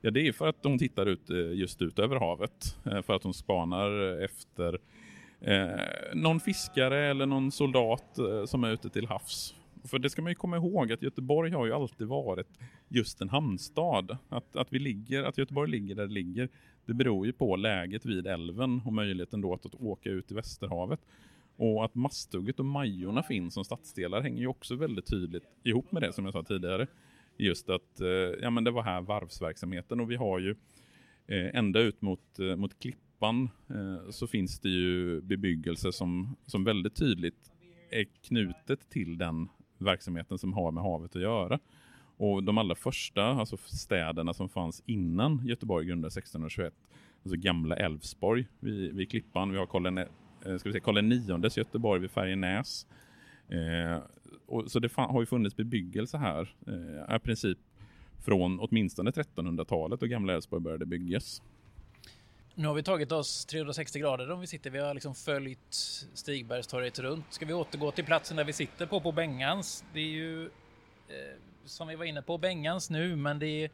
Ja, 0.00 0.10
det 0.10 0.28
är 0.28 0.32
för 0.32 0.48
att 0.48 0.56
hon 0.62 0.78
tittar 0.78 1.06
ut 1.06 1.30
eh, 1.30 1.36
just 1.36 1.82
ut 1.82 1.98
över 1.98 2.16
havet. 2.16 2.76
Eh, 2.84 3.02
för 3.02 3.14
att 3.14 3.22
hon 3.22 3.34
spanar 3.34 4.22
efter 4.24 4.78
Eh, 5.40 5.80
någon 6.14 6.40
fiskare 6.40 7.06
eller 7.06 7.26
någon 7.26 7.52
soldat 7.52 8.18
eh, 8.18 8.44
som 8.44 8.64
är 8.64 8.70
ute 8.70 8.90
till 8.90 9.06
havs. 9.06 9.54
För 9.84 9.98
det 9.98 10.10
ska 10.10 10.22
man 10.22 10.30
ju 10.30 10.34
komma 10.34 10.56
ihåg 10.56 10.92
att 10.92 11.02
Göteborg 11.02 11.50
har 11.50 11.66
ju 11.66 11.72
alltid 11.72 12.06
varit 12.06 12.58
just 12.88 13.20
en 13.20 13.28
hamnstad. 13.28 14.18
Att, 14.28 14.56
att, 14.56 14.72
vi 14.72 14.78
ligger, 14.78 15.22
att 15.22 15.38
Göteborg 15.38 15.70
ligger 15.70 15.94
där 15.94 16.06
det 16.06 16.12
ligger, 16.12 16.48
det 16.86 16.94
beror 16.94 17.26
ju 17.26 17.32
på 17.32 17.56
läget 17.56 18.06
vid 18.06 18.26
älven 18.26 18.82
och 18.84 18.92
möjligheten 18.92 19.40
då 19.40 19.54
att, 19.54 19.66
att 19.66 19.74
åka 19.74 20.10
ut 20.10 20.30
i 20.30 20.34
Västerhavet. 20.34 21.00
Och 21.56 21.84
att 21.84 21.94
Masthugget 21.94 22.58
och 22.58 22.64
Majorna 22.64 23.22
finns 23.22 23.54
som 23.54 23.64
stadsdelar 23.64 24.20
hänger 24.20 24.40
ju 24.40 24.46
också 24.46 24.76
väldigt 24.76 25.06
tydligt 25.06 25.44
ihop 25.64 25.92
med 25.92 26.02
det 26.02 26.12
som 26.12 26.24
jag 26.24 26.34
sa 26.34 26.42
tidigare. 26.42 26.86
Just 27.36 27.70
att 27.70 28.00
eh, 28.00 28.08
ja, 28.42 28.50
men 28.50 28.64
det 28.64 28.70
var 28.70 28.82
här 28.82 29.00
varvsverksamheten 29.00 30.00
och 30.00 30.10
vi 30.10 30.16
har 30.16 30.38
ju 30.38 30.50
eh, 31.26 31.58
ända 31.58 31.80
ut 31.80 32.02
mot, 32.02 32.38
eh, 32.38 32.56
mot 32.56 32.78
Klipp 32.78 33.07
Klippan 33.18 33.50
eh, 33.70 34.10
så 34.10 34.26
finns 34.26 34.60
det 34.60 34.68
ju 34.68 35.20
bebyggelse 35.20 35.92
som, 35.92 36.36
som 36.46 36.64
väldigt 36.64 36.94
tydligt 36.94 37.52
är 37.90 38.04
knutet 38.04 38.90
till 38.90 39.18
den 39.18 39.48
verksamheten 39.78 40.38
som 40.38 40.52
har 40.52 40.70
med 40.70 40.82
havet 40.82 41.16
att 41.16 41.22
göra. 41.22 41.58
Och 42.16 42.42
de 42.42 42.58
allra 42.58 42.74
första 42.74 43.24
alltså 43.24 43.56
städerna 43.56 44.34
som 44.34 44.48
fanns 44.48 44.82
innan 44.86 45.46
Göteborg 45.46 45.86
grundades 45.86 46.16
1621, 46.16 46.74
alltså 47.22 47.36
gamla 47.36 47.76
Älvsborg 47.76 48.46
vid, 48.60 48.94
vid 48.94 49.10
Klippan. 49.10 49.52
Vi 49.52 49.58
har 49.58 49.66
Karl, 49.66 49.86
eh, 49.86 50.04
ska 50.42 50.68
vi 50.68 50.72
säga, 50.72 50.80
Karl 50.80 51.12
IX 51.12 51.56
Göteborg 51.56 52.00
vid 52.00 52.10
Färjenäs. 52.10 52.86
Eh, 53.48 54.02
och, 54.46 54.70
så 54.70 54.78
det 54.78 54.92
har 54.96 55.20
ju 55.20 55.26
funnits 55.26 55.56
bebyggelse 55.56 56.18
här 56.18 56.54
eh, 56.66 57.16
i 57.16 57.18
princip 57.18 57.58
från 58.24 58.60
åtminstone 58.60 59.10
1300-talet 59.10 60.02
och 60.02 60.08
gamla 60.08 60.32
Älvsborg 60.32 60.62
började 60.62 60.86
byggas. 60.86 61.42
Nu 62.58 62.68
har 62.68 62.74
vi 62.74 62.82
tagit 62.82 63.12
oss 63.12 63.46
360 63.46 63.98
grader 63.98 64.30
om 64.30 64.40
vi 64.40 64.46
sitter. 64.46 64.70
Vi 64.70 64.78
har 64.78 64.94
liksom 64.94 65.14
följt 65.14 65.74
Stigbergstorget 66.14 66.98
runt. 66.98 67.24
Ska 67.30 67.46
vi 67.46 67.52
återgå 67.52 67.90
till 67.90 68.04
platsen 68.04 68.36
där 68.36 68.44
vi 68.44 68.52
sitter 68.52 68.86
på, 68.86 69.00
på 69.00 69.12
Bengans? 69.12 69.84
Det 69.94 70.00
är 70.00 70.08
ju 70.08 70.44
eh, 70.44 70.50
som 71.64 71.88
vi 71.88 71.94
var 71.94 72.04
inne 72.04 72.22
på 72.22 72.38
Bengans 72.38 72.90
nu, 72.90 73.16
men 73.16 73.38
det 73.38 73.46
är 73.46 73.70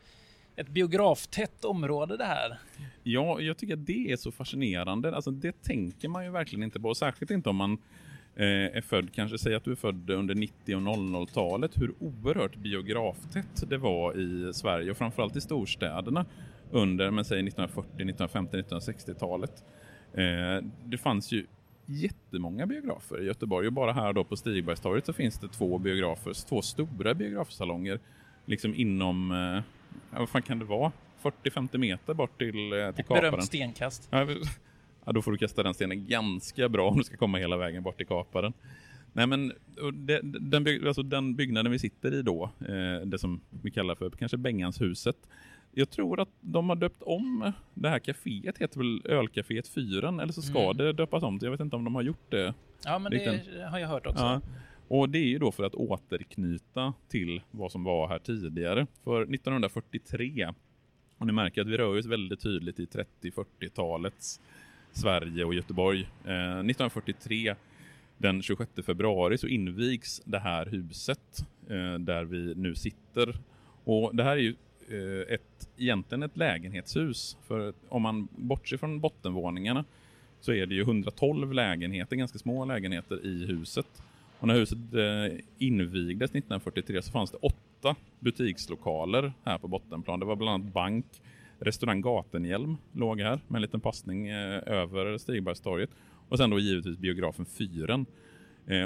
ett 0.56 0.68
biograftätt 0.68 1.64
område 1.64 2.16
det 2.16 2.24
här. 2.24 2.58
Ja, 3.02 3.40
jag 3.40 3.56
tycker 3.56 3.74
att 3.74 3.86
det 3.86 4.12
är 4.12 4.16
så 4.16 4.32
fascinerande. 4.32 5.16
Alltså, 5.16 5.30
det 5.30 5.62
tänker 5.62 6.08
man 6.08 6.24
ju 6.24 6.30
verkligen 6.30 6.62
inte 6.62 6.80
på, 6.80 6.94
särskilt 6.94 7.30
inte 7.30 7.48
om 7.48 7.56
man 7.56 7.72
eh, 8.36 8.46
är 8.46 8.80
född, 8.80 9.14
kanske 9.14 9.38
säg 9.38 9.54
att 9.54 9.64
du 9.64 9.72
är 9.72 9.76
född 9.76 10.10
under 10.10 10.34
90 10.34 10.76
och 10.76 10.82
00-talet, 10.82 11.70
hur 11.74 11.94
oerhört 12.00 12.56
biograftätt 12.56 13.68
det 13.68 13.78
var 13.78 14.18
i 14.18 14.54
Sverige 14.54 14.90
och 14.90 14.96
framförallt 14.96 15.36
i 15.36 15.40
storstäderna 15.40 16.26
under 16.74 17.10
men 17.10 17.24
säg 17.24 17.38
1940, 17.38 17.90
1950, 17.94 18.56
1960-talet. 18.56 19.64
Eh, 20.14 20.64
det 20.84 20.98
fanns 20.98 21.32
ju 21.32 21.46
jättemånga 21.86 22.66
biografer 22.66 23.22
i 23.22 23.24
Göteborg 23.24 23.66
och 23.66 23.72
bara 23.72 23.92
här 23.92 24.12
då 24.12 24.24
på 24.24 24.36
Stigbergstorget 24.36 25.06
så 25.06 25.12
finns 25.12 25.38
det 25.38 25.48
två 25.48 25.78
biografer, 25.78 26.48
två 26.48 26.62
stora 26.62 27.14
biografsalonger 27.14 28.00
liksom 28.46 28.74
inom, 28.74 29.30
eh, 29.30 30.18
vad 30.18 30.28
fan 30.28 30.42
kan 30.42 30.58
det 30.58 30.64
vara? 30.64 30.92
40-50 31.22 31.78
meter 31.78 32.14
bort 32.14 32.38
till, 32.38 32.72
eh, 32.72 32.90
till 32.90 33.04
kaparen. 33.04 33.30
Berömt 33.30 33.44
stenkast. 33.44 34.08
Ja, 34.10 35.12
då 35.12 35.22
får 35.22 35.32
du 35.32 35.38
kasta 35.38 35.62
den 35.62 35.74
stenen 35.74 36.06
ganska 36.06 36.68
bra 36.68 36.88
om 36.90 36.98
du 36.98 37.04
ska 37.04 37.16
komma 37.16 37.38
hela 37.38 37.56
vägen 37.56 37.82
bort 37.82 37.96
till 37.96 38.06
kaparen. 38.06 38.52
Nej 39.12 39.26
men 39.26 39.52
det, 39.92 40.20
den, 40.22 40.86
alltså 40.86 41.02
den 41.02 41.34
byggnaden 41.34 41.72
vi 41.72 41.78
sitter 41.78 42.14
i 42.14 42.22
då, 42.22 42.50
eh, 42.60 43.06
det 43.06 43.18
som 43.18 43.40
vi 43.62 43.70
kallar 43.70 43.94
för 43.94 44.10
kanske 44.10 44.36
Benganshuset. 44.36 45.16
Jag 45.76 45.90
tror 45.90 46.20
att 46.20 46.28
de 46.40 46.68
har 46.68 46.76
döpt 46.76 47.02
om 47.02 47.52
det 47.74 47.88
här 47.88 47.98
kaféet, 47.98 48.58
heter 48.58 48.78
väl 48.78 49.02
Ölcaféet 49.04 49.68
Fyren, 49.68 50.20
eller 50.20 50.32
så 50.32 50.42
ska 50.42 50.60
Mm. 50.64 50.76
det 50.76 50.92
döpas 50.92 51.22
om. 51.22 51.38
Jag 51.42 51.50
vet 51.50 51.60
inte 51.60 51.76
om 51.76 51.84
de 51.84 51.94
har 51.94 52.02
gjort 52.02 52.30
det. 52.30 52.54
Ja, 52.84 52.98
men 52.98 53.12
Riktigt. 53.12 53.44
det 53.54 53.66
har 53.68 53.78
jag 53.78 53.88
hört 53.88 54.06
också. 54.06 54.24
Ja. 54.24 54.40
Och 54.88 55.08
det 55.08 55.18
är 55.18 55.24
ju 55.28 55.38
då 55.38 55.52
för 55.52 55.64
att 55.64 55.74
återknyta 55.74 56.94
till 57.08 57.42
vad 57.50 57.72
som 57.72 57.84
var 57.84 58.08
här 58.08 58.18
tidigare. 58.18 58.86
För 59.04 59.22
1943, 59.22 60.52
och 61.18 61.26
ni 61.26 61.32
märker 61.32 61.60
att 61.60 61.66
vi 61.68 61.76
rör 61.76 61.98
oss 61.98 62.06
väldigt 62.06 62.40
tydligt 62.40 62.80
i 62.80 62.86
30-40-talets 62.86 64.40
Sverige 64.92 65.44
och 65.44 65.54
Göteborg. 65.54 66.00
Eh, 66.24 66.58
1943, 66.58 67.54
den 68.18 68.42
26 68.42 68.70
februari, 68.86 69.38
så 69.38 69.46
invigs 69.46 70.22
det 70.24 70.38
här 70.38 70.66
huset 70.66 71.46
eh, 71.70 71.98
där 71.98 72.24
vi 72.24 72.54
nu 72.54 72.74
sitter. 72.74 73.34
Och 73.84 74.16
det 74.16 74.24
här 74.24 74.32
är 74.36 74.40
ju 74.40 74.54
Eh, 74.90 75.34
ett, 75.34 75.68
egentligen 75.76 76.22
ett 76.22 76.36
lägenhetshus. 76.36 77.36
För 77.46 77.74
om 77.88 78.02
man 78.02 78.28
bortser 78.36 78.76
från 78.76 79.00
bottenvåningarna 79.00 79.84
så 80.40 80.52
är 80.52 80.66
det 80.66 80.74
ju 80.74 80.80
112 80.80 81.52
lägenheter, 81.52 82.16
ganska 82.16 82.38
små 82.38 82.64
lägenheter 82.64 83.26
i 83.26 83.46
huset. 83.46 84.02
Och 84.38 84.48
när 84.48 84.54
huset 84.54 84.78
eh, 84.78 85.40
invigdes 85.58 86.30
1943 86.30 87.02
så 87.02 87.12
fanns 87.12 87.30
det 87.30 87.36
åtta 87.36 87.96
butikslokaler 88.20 89.32
här 89.44 89.58
på 89.58 89.68
bottenplan. 89.68 90.20
Det 90.20 90.26
var 90.26 90.36
bland 90.36 90.54
annat 90.62 90.74
bank, 90.74 91.06
restaurang 91.58 92.00
Gatenhjelm 92.00 92.76
låg 92.92 93.20
här 93.20 93.40
med 93.48 93.58
en 93.58 93.62
liten 93.62 93.80
passning 93.80 94.28
eh, 94.28 94.62
över 94.66 95.18
Stigbergstorget. 95.18 95.90
Och 96.28 96.38
sen 96.38 96.50
då 96.50 96.58
givetvis 96.58 96.98
biografen 96.98 97.46
Fyren. 97.46 98.06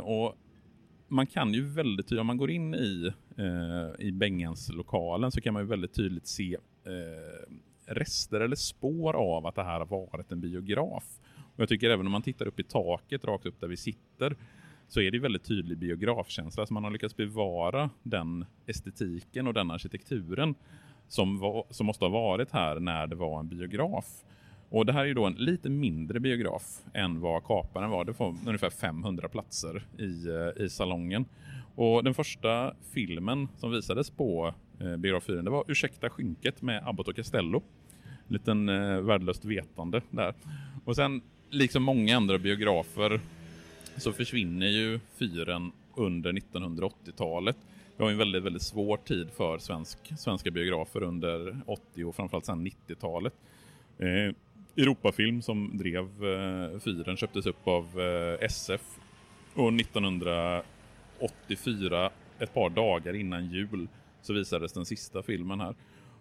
Och 0.02 0.36
man 1.08 1.26
kan 1.26 1.54
ju 1.54 1.62
väldigt 1.62 2.06
tydligt, 2.06 2.20
om 2.20 2.26
man 2.26 2.36
går 2.36 2.50
in 2.50 2.74
i, 2.74 3.12
eh, 3.36 4.06
i 4.06 4.12
Bengans 4.12 4.72
lokalen 4.72 5.30
så 5.30 5.40
kan 5.40 5.52
man 5.52 5.62
ju 5.62 5.66
väldigt 5.68 5.94
tydligt 5.94 6.26
se 6.26 6.56
eh, 6.84 7.54
rester 7.94 8.40
eller 8.40 8.56
spår 8.56 9.16
av 9.16 9.46
att 9.46 9.54
det 9.54 9.64
här 9.64 9.78
har 9.78 9.86
varit 9.86 10.32
en 10.32 10.40
biograf. 10.40 11.04
Och 11.36 11.60
jag 11.60 11.68
tycker 11.68 11.90
även 11.90 12.06
om 12.06 12.12
man 12.12 12.22
tittar 12.22 12.46
upp 12.46 12.60
i 12.60 12.62
taket 12.62 13.24
rakt 13.24 13.46
upp 13.46 13.60
där 13.60 13.68
vi 13.68 13.76
sitter 13.76 14.36
så 14.88 15.00
är 15.00 15.10
det 15.10 15.18
väldigt 15.18 15.44
tydlig 15.44 15.78
biografkänsla. 15.78 16.66
Så 16.66 16.74
man 16.74 16.84
har 16.84 16.90
lyckats 16.90 17.16
bevara 17.16 17.90
den 18.02 18.44
estetiken 18.66 19.46
och 19.46 19.54
den 19.54 19.70
arkitekturen 19.70 20.54
som, 21.08 21.38
var, 21.38 21.66
som 21.70 21.86
måste 21.86 22.04
ha 22.04 22.10
varit 22.10 22.50
här 22.50 22.80
när 22.80 23.06
det 23.06 23.16
var 23.16 23.40
en 23.40 23.48
biograf. 23.48 24.24
Och 24.70 24.86
det 24.86 24.92
här 24.92 25.00
är 25.00 25.06
ju 25.06 25.14
då 25.14 25.26
en 25.26 25.32
lite 25.32 25.68
mindre 25.68 26.20
biograf 26.20 26.80
än 26.92 27.20
vad 27.20 27.44
Kaparen 27.44 27.90
var. 27.90 28.04
Det 28.04 28.14
får 28.14 28.34
ungefär 28.46 28.70
500 28.70 29.28
platser 29.28 29.86
i, 29.98 30.28
eh, 30.28 30.64
i 30.64 30.68
salongen. 30.68 31.24
Och 31.74 32.04
den 32.04 32.14
första 32.14 32.74
filmen 32.92 33.48
som 33.56 33.70
visades 33.70 34.10
på 34.10 34.54
eh, 34.80 34.96
biograf 34.96 35.24
4 35.24 35.42
det 35.42 35.50
var 35.50 35.64
Ursäkta 35.68 36.10
skynket 36.10 36.62
med 36.62 36.88
Abbott 36.88 37.08
och 37.08 37.16
Castello. 37.16 37.62
Liten 38.28 38.68
eh, 38.68 39.00
värdelöst 39.00 39.44
vetande 39.44 40.02
där. 40.10 40.34
Och 40.84 40.96
sen, 40.96 41.22
liksom 41.50 41.82
många 41.82 42.16
andra 42.16 42.38
biografer, 42.38 43.20
så 43.96 44.12
försvinner 44.12 44.66
ju 44.66 45.00
fyren 45.18 45.72
under 45.94 46.32
1980-talet. 46.32 47.56
Det 47.96 48.02
var 48.02 48.10
en 48.10 48.18
väldigt, 48.18 48.42
väldigt 48.42 48.62
svår 48.62 48.96
tid 48.96 49.30
för 49.30 49.58
svensk, 49.58 49.98
svenska 50.18 50.50
biografer 50.50 51.02
under 51.02 51.60
80 51.66 52.04
och 52.04 52.16
framförallt 52.16 52.46
sen 52.46 52.66
90-talet. 52.66 53.34
Eh, 53.98 54.34
Europafilm 54.78 55.42
som 55.42 55.78
drev 55.78 56.24
eh, 56.24 56.78
fyren 56.78 57.16
köptes 57.16 57.46
upp 57.46 57.68
av 57.68 58.00
eh, 58.00 58.44
SF 58.44 58.98
och 59.54 59.72
1984, 59.72 62.10
ett 62.38 62.54
par 62.54 62.70
dagar 62.70 63.14
innan 63.14 63.50
jul, 63.50 63.88
så 64.22 64.32
visades 64.32 64.72
den 64.72 64.84
sista 64.84 65.22
filmen 65.22 65.60
här. 65.60 65.74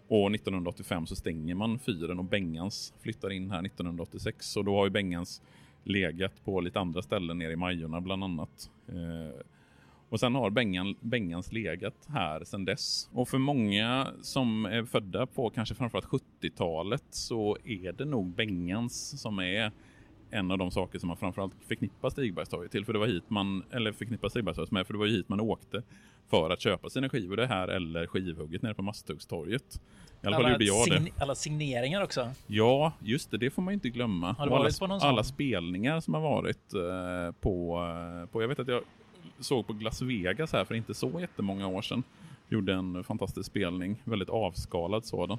Och 0.08 0.34
1985 0.34 1.06
så 1.06 1.16
stänger 1.16 1.54
man 1.54 1.78
fyren 1.78 2.18
och 2.18 2.24
Bengans 2.24 2.94
flyttar 3.00 3.30
in 3.30 3.50
här 3.50 3.66
1986. 3.66 4.56
Och 4.56 4.64
då 4.64 4.76
har 4.76 4.84
ju 4.84 4.90
Bengans 4.90 5.42
legat 5.84 6.44
på 6.44 6.60
lite 6.60 6.80
andra 6.80 7.02
ställen 7.02 7.38
nere 7.38 7.52
i 7.52 7.56
Majorna 7.56 8.00
bland 8.00 8.24
annat. 8.24 8.70
Eh, 8.88 9.40
och 10.08 10.20
sen 10.20 10.34
har 10.34 10.50
Bengan, 10.50 10.94
Bengans 11.00 11.52
legat 11.52 11.94
här 12.08 12.44
sedan 12.44 12.64
dess. 12.64 13.08
Och 13.12 13.28
för 13.28 13.38
många 13.38 14.06
som 14.22 14.64
är 14.66 14.84
födda 14.84 15.26
på 15.26 15.50
kanske 15.50 15.74
framförallt 15.74 16.06
70-talet 16.40 17.04
så 17.10 17.56
är 17.64 17.92
det 17.92 18.04
nog 18.04 18.26
Bengans 18.34 19.20
som 19.22 19.38
är 19.38 19.72
en 20.30 20.50
av 20.50 20.58
de 20.58 20.70
saker 20.70 20.98
som 20.98 21.06
man 21.08 21.16
framförallt 21.16 21.54
förknippar 21.68 22.10
Stigbergstorget 22.10 22.72
till. 22.72 22.84
För 22.84 22.92
det 22.92 22.98
var 22.98 23.06
hit 23.06 23.30
man, 23.30 23.62
eller 23.70 23.92
förknippar 23.92 24.28
Stigbergstorget 24.28 24.70
med, 24.70 24.86
för 24.86 24.94
det 24.94 24.98
var 24.98 25.06
ju 25.06 25.12
hit 25.16 25.28
man 25.28 25.40
åkte 25.40 25.82
för 26.30 26.50
att 26.50 26.60
köpa 26.60 26.90
sina 26.90 27.08
skivor. 27.08 27.36
Det 27.36 27.46
här 27.46 27.68
eller 27.68 28.06
skivhugget 28.06 28.62
nere 28.62 28.74
på 28.74 28.82
Masthuggstorget. 28.82 29.80
I 30.22 30.26
alla 30.26 30.36
fall 30.36 30.52
gjorde 30.52 30.64
jag 30.64 30.90
det. 30.90 31.10
alla 31.18 31.34
signeringar 31.34 32.02
också. 32.02 32.30
Ja, 32.46 32.92
just 33.00 33.30
det. 33.30 33.38
Det 33.38 33.50
får 33.50 33.62
man 33.62 33.72
ju 33.72 33.74
inte 33.74 33.88
glömma. 33.88 34.26
Har 34.26 34.46
du 34.46 34.50
Och 34.50 34.56
alla, 34.56 34.64
varit 34.64 34.78
på 34.78 34.86
någon 34.86 35.00
sån? 35.00 35.08
alla 35.08 35.24
spelningar 35.24 36.00
som 36.00 36.14
har 36.14 36.20
varit 36.20 36.74
eh, 36.74 37.34
på, 37.40 37.78
eh, 38.22 38.30
på... 38.30 38.42
Jag 38.42 38.48
vet 38.48 38.58
att 38.58 38.68
jag 38.68 38.82
såg 39.40 39.66
på 39.66 39.72
Las 39.72 40.02
Vegas 40.02 40.52
här 40.52 40.64
för 40.64 40.74
inte 40.74 40.94
så 40.94 41.20
jättemånga 41.20 41.66
år 41.66 41.82
sedan. 41.82 42.02
Gjorde 42.48 42.74
en 42.74 43.04
fantastisk 43.04 43.50
spelning. 43.50 44.02
Väldigt 44.04 44.28
avskalad 44.28 45.04
sådan. 45.04 45.38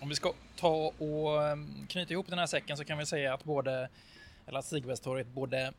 Om 0.00 0.08
vi 0.08 0.14
ska 0.14 0.32
ta 0.56 0.92
och 0.98 1.42
ehm, 1.42 1.86
knyta 1.88 2.12
ihop 2.12 2.26
den 2.28 2.38
här 2.38 2.46
säcken 2.46 2.76
så 2.76 2.84
kan 2.84 2.98
vi 2.98 3.06
säga 3.06 3.34
att 3.34 3.44
både, 3.44 3.88
eller 4.46 4.58
att 4.58 4.64
Stigbergstorget 4.64 5.26
både 5.26 5.72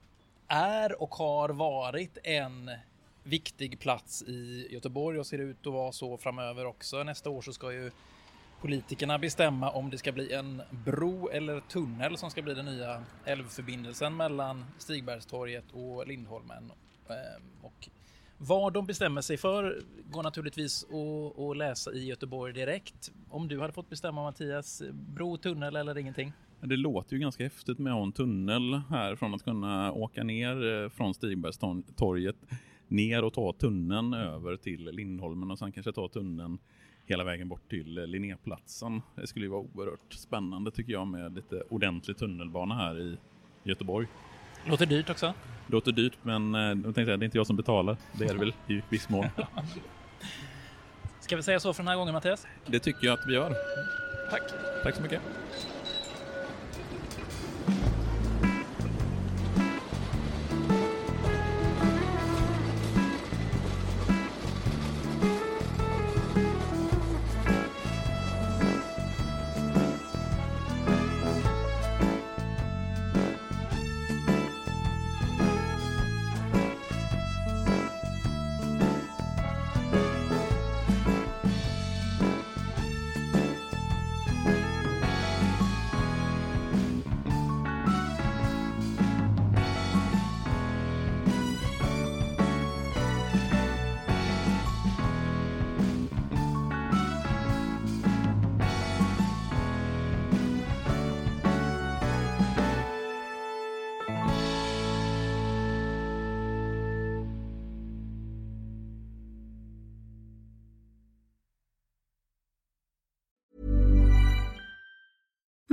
är 0.47 1.01
och 1.01 1.15
har 1.15 1.49
varit 1.49 2.17
en 2.23 2.71
viktig 3.23 3.79
plats 3.79 4.21
i 4.21 4.67
Göteborg 4.71 5.19
och 5.19 5.27
ser 5.27 5.39
ut 5.39 5.67
att 5.67 5.73
vara 5.73 5.91
så 5.91 6.17
framöver 6.17 6.65
också. 6.65 7.03
Nästa 7.03 7.29
år 7.29 7.41
så 7.41 7.53
ska 7.53 7.71
ju 7.71 7.91
politikerna 8.61 9.19
bestämma 9.19 9.71
om 9.71 9.89
det 9.89 9.97
ska 9.97 10.11
bli 10.11 10.33
en 10.33 10.61
bro 10.85 11.29
eller 11.29 11.59
tunnel 11.59 12.17
som 12.17 12.31
ska 12.31 12.41
bli 12.41 12.53
den 12.53 12.65
nya 12.65 13.03
älvförbindelsen 13.25 14.17
mellan 14.17 14.65
Stigbergstorget 14.77 15.65
och 15.71 16.07
Lindholmen. 16.07 16.71
Ehm, 17.09 17.43
och 17.61 17.89
vad 18.37 18.73
de 18.73 18.85
bestämmer 18.85 19.21
sig 19.21 19.37
för 19.37 19.81
går 20.09 20.23
naturligtvis 20.23 20.83
att, 20.83 21.39
att 21.39 21.57
läsa 21.57 21.93
i 21.93 22.05
Göteborg 22.05 22.53
direkt. 22.53 23.11
Om 23.29 23.47
du 23.47 23.59
hade 23.59 23.73
fått 23.73 23.89
bestämma 23.89 24.23
Mattias, 24.23 24.83
bro, 24.91 25.37
tunnel 25.37 25.75
eller 25.75 25.97
ingenting? 25.97 26.33
Det 26.61 26.77
låter 26.77 27.13
ju 27.13 27.19
ganska 27.19 27.43
häftigt 27.43 27.79
med 27.79 27.93
att 27.93 27.97
ha 27.97 28.03
en 28.03 28.11
tunnel 28.11 28.81
här 28.89 29.15
från 29.15 29.33
att 29.33 29.43
kunna 29.43 29.91
åka 29.91 30.23
ner 30.23 30.83
eh, 30.83 30.89
från 30.89 31.13
Stigbergstorget 31.13 32.35
ner 32.87 33.23
och 33.23 33.33
ta 33.33 33.53
tunneln 33.53 34.13
över 34.13 34.57
till 34.57 34.85
Lindholmen 34.85 35.51
och 35.51 35.59
sen 35.59 35.71
kanske 35.71 35.91
ta 35.91 36.07
tunneln 36.07 36.59
hela 37.05 37.23
vägen 37.23 37.49
bort 37.49 37.69
till 37.69 37.93
Linnéplatsen. 37.93 39.01
Det 39.15 39.27
skulle 39.27 39.45
ju 39.45 39.49
vara 39.49 39.61
oerhört 39.61 40.13
spännande 40.13 40.71
tycker 40.71 40.93
jag 40.93 41.07
med 41.07 41.35
lite 41.35 41.63
ordentlig 41.69 42.17
tunnelbana 42.17 42.75
här 42.75 42.99
i 42.99 43.17
Göteborg. 43.63 44.07
Låter 44.69 44.85
dyrt 44.85 45.09
också. 45.09 45.33
Låter 45.67 45.91
dyrt 45.91 46.13
men 46.21 46.55
eh, 46.55 46.61
jag 46.61 46.83
tänkte 46.83 47.05
säga, 47.05 47.17
det 47.17 47.23
är 47.23 47.25
inte 47.25 47.37
jag 47.37 47.47
som 47.47 47.55
betalar. 47.55 47.97
Det 48.13 48.25
är 48.25 48.33
det 48.33 48.39
väl 48.39 48.53
i 48.67 48.81
viss 48.89 49.09
mån. 49.09 49.25
Ska 51.19 51.35
vi 51.35 51.43
säga 51.43 51.59
så 51.59 51.73
för 51.73 51.83
den 51.83 51.87
här 51.87 51.95
gången 51.95 52.13
Mattias? 52.13 52.47
Det 52.65 52.79
tycker 52.79 53.07
jag 53.07 53.19
att 53.19 53.27
vi 53.27 53.33
gör. 53.33 53.55
Tack. 54.31 54.41
Tack 54.83 54.95
så 54.95 55.01
mycket. 55.01 55.21